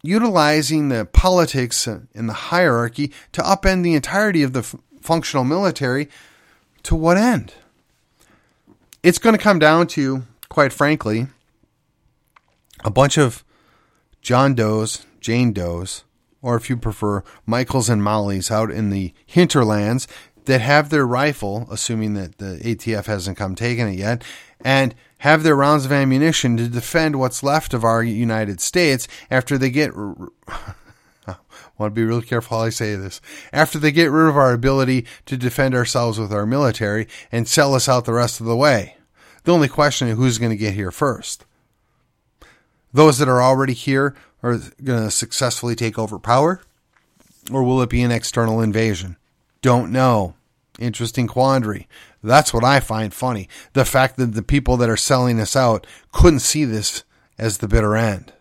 utilizing 0.01 0.89
the 0.89 1.05
politics 1.05 1.87
and 1.87 2.07
the 2.29 2.33
hierarchy 2.33 3.11
to 3.33 3.41
upend 3.41 3.83
the 3.83 3.93
entirety 3.93 4.43
of 4.43 4.53
the 4.53 4.59
f- 4.59 4.75
functional 5.01 5.43
military 5.43 6.09
to 6.83 6.95
what 6.95 7.17
end? 7.17 7.53
It's 9.03 9.19
going 9.19 9.35
to 9.35 9.41
come 9.41 9.59
down 9.59 9.87
to, 9.87 10.23
quite 10.49 10.73
frankly, 10.73 11.27
a 12.83 12.91
bunch 12.91 13.17
of 13.17 13.43
John 14.21 14.55
Does, 14.55 15.05
Jane 15.19 15.53
Does, 15.53 16.03
or 16.41 16.55
if 16.55 16.69
you 16.69 16.77
prefer, 16.77 17.23
Michaels 17.45 17.89
and 17.89 18.03
Molly's 18.03 18.49
out 18.51 18.71
in 18.71 18.89
the 18.89 19.13
hinterlands 19.25 20.07
that 20.49 20.61
have 20.61 20.89
their 20.89 21.05
rifle, 21.05 21.67
assuming 21.69 22.15
that 22.15 22.39
the 22.39 22.59
ATF 22.63 23.05
hasn't 23.05 23.37
come 23.37 23.53
taking 23.53 23.87
it 23.87 23.99
yet, 23.99 24.23
and 24.59 24.95
have 25.19 25.43
their 25.43 25.55
rounds 25.55 25.85
of 25.85 25.91
ammunition 25.91 26.57
to 26.57 26.67
defend 26.67 27.17
what's 27.17 27.43
left 27.43 27.71
of 27.71 27.83
our 27.83 28.01
United 28.01 28.59
States 28.59 29.07
after 29.29 29.59
they 29.59 29.69
get. 29.69 29.95
Want 29.95 30.25
to 31.77 31.89
be 31.91 32.03
really 32.03 32.23
careful 32.23 32.57
how 32.57 32.63
I 32.63 32.71
say 32.71 32.95
this. 32.95 33.21
After 33.53 33.77
they 33.77 33.91
get 33.91 34.09
rid 34.09 34.27
of 34.27 34.37
our 34.37 34.51
ability 34.51 35.05
to 35.27 35.37
defend 35.37 35.75
ourselves 35.75 36.19
with 36.19 36.33
our 36.33 36.47
military 36.47 37.07
and 37.31 37.47
sell 37.47 37.75
us 37.75 37.87
out 37.87 38.05
the 38.05 38.13
rest 38.13 38.39
of 38.39 38.47
the 38.47 38.55
way. 38.55 38.97
The 39.43 39.53
only 39.53 39.67
question 39.67 40.07
is 40.07 40.17
who's 40.17 40.39
going 40.39 40.49
to 40.49 40.57
get 40.57 40.73
here 40.73 40.89
first. 40.89 41.45
Those 42.91 43.19
that 43.19 43.29
are 43.29 43.41
already 43.41 43.73
here 43.73 44.15
are 44.41 44.57
going 44.83 45.03
to 45.03 45.11
successfully 45.11 45.75
take 45.75 45.99
over 45.99 46.17
power, 46.17 46.59
or 47.51 47.63
will 47.63 47.83
it 47.83 47.89
be 47.91 48.01
an 48.01 48.11
external 48.11 48.61
invasion? 48.61 49.15
Don't 49.61 49.91
know. 49.91 50.33
Interesting 50.79 51.27
quandary. 51.27 51.87
That's 52.23 52.53
what 52.53 52.63
I 52.63 52.79
find 52.79 53.13
funny. 53.13 53.49
The 53.73 53.85
fact 53.85 54.17
that 54.17 54.33
the 54.33 54.41
people 54.41 54.77
that 54.77 54.89
are 54.89 54.97
selling 54.97 55.37
this 55.37 55.55
out 55.55 55.85
couldn't 56.13 56.39
see 56.39 56.63
this 56.63 57.03
as 57.37 57.57
the 57.57 57.67
bitter 57.67 57.95
end. 57.95 58.31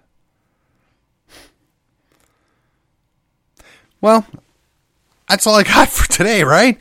Well, 4.00 4.24
that's 5.28 5.46
all 5.46 5.56
I 5.56 5.64
got 5.64 5.88
for 5.88 6.10
today, 6.10 6.44
right? 6.44 6.80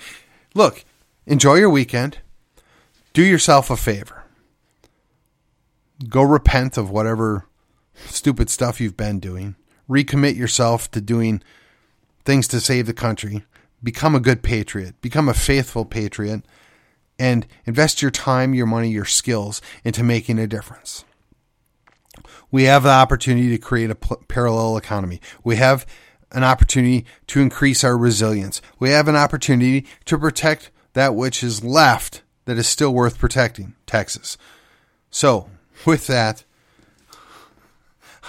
Look, 0.53 0.85
enjoy 1.25 1.55
your 1.55 1.71
weekend. 1.71 2.19
Do 3.13 3.23
yourself 3.23 3.71
a 3.71 3.77
favor. 3.77 4.23
Go 6.07 6.21
repent 6.21 6.77
of 6.77 6.91
whatever 6.91 7.45
stupid 7.95 8.51
stuff 8.51 8.79
you've 8.79 8.97
been 8.97 9.19
doing. 9.19 9.55
Recommit 9.89 10.35
yourself 10.35 10.91
to 10.91 11.01
doing 11.01 11.41
things 12.25 12.47
to 12.49 12.59
save 12.59 12.85
the 12.85 12.93
country. 12.93 13.43
Become 13.83 14.15
a 14.15 14.19
good 14.19 14.41
patriot. 14.41 14.99
Become 15.01 15.29
a 15.29 15.33
faithful 15.33 15.85
patriot 15.85 16.43
and 17.19 17.47
invest 17.65 18.01
your 18.01 18.11
time, 18.11 18.53
your 18.53 18.65
money, 18.65 18.89
your 18.89 19.05
skills 19.05 19.61
into 19.83 20.03
making 20.03 20.39
a 20.39 20.47
difference. 20.47 21.03
We 22.51 22.63
have 22.63 22.83
the 22.83 22.89
opportunity 22.89 23.49
to 23.49 23.57
create 23.57 23.91
a 23.91 23.95
parallel 23.95 24.77
economy. 24.77 25.21
We 25.43 25.57
have 25.57 25.85
an 26.31 26.43
opportunity 26.43 27.05
to 27.27 27.41
increase 27.41 27.83
our 27.83 27.97
resilience. 27.97 28.61
We 28.79 28.89
have 28.89 29.07
an 29.07 29.15
opportunity 29.15 29.85
to 30.05 30.17
protect 30.17 30.71
that 30.93 31.15
which 31.15 31.43
is 31.43 31.63
left 31.63 32.23
that 32.45 32.57
is 32.57 32.67
still 32.67 32.93
worth 32.93 33.19
protecting, 33.19 33.75
Texas. 33.85 34.37
So, 35.11 35.49
with 35.85 36.07
that, 36.07 36.43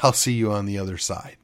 I'll 0.02 0.12
see 0.12 0.32
you 0.32 0.52
on 0.52 0.66
the 0.66 0.78
other 0.78 0.98
side. 0.98 1.37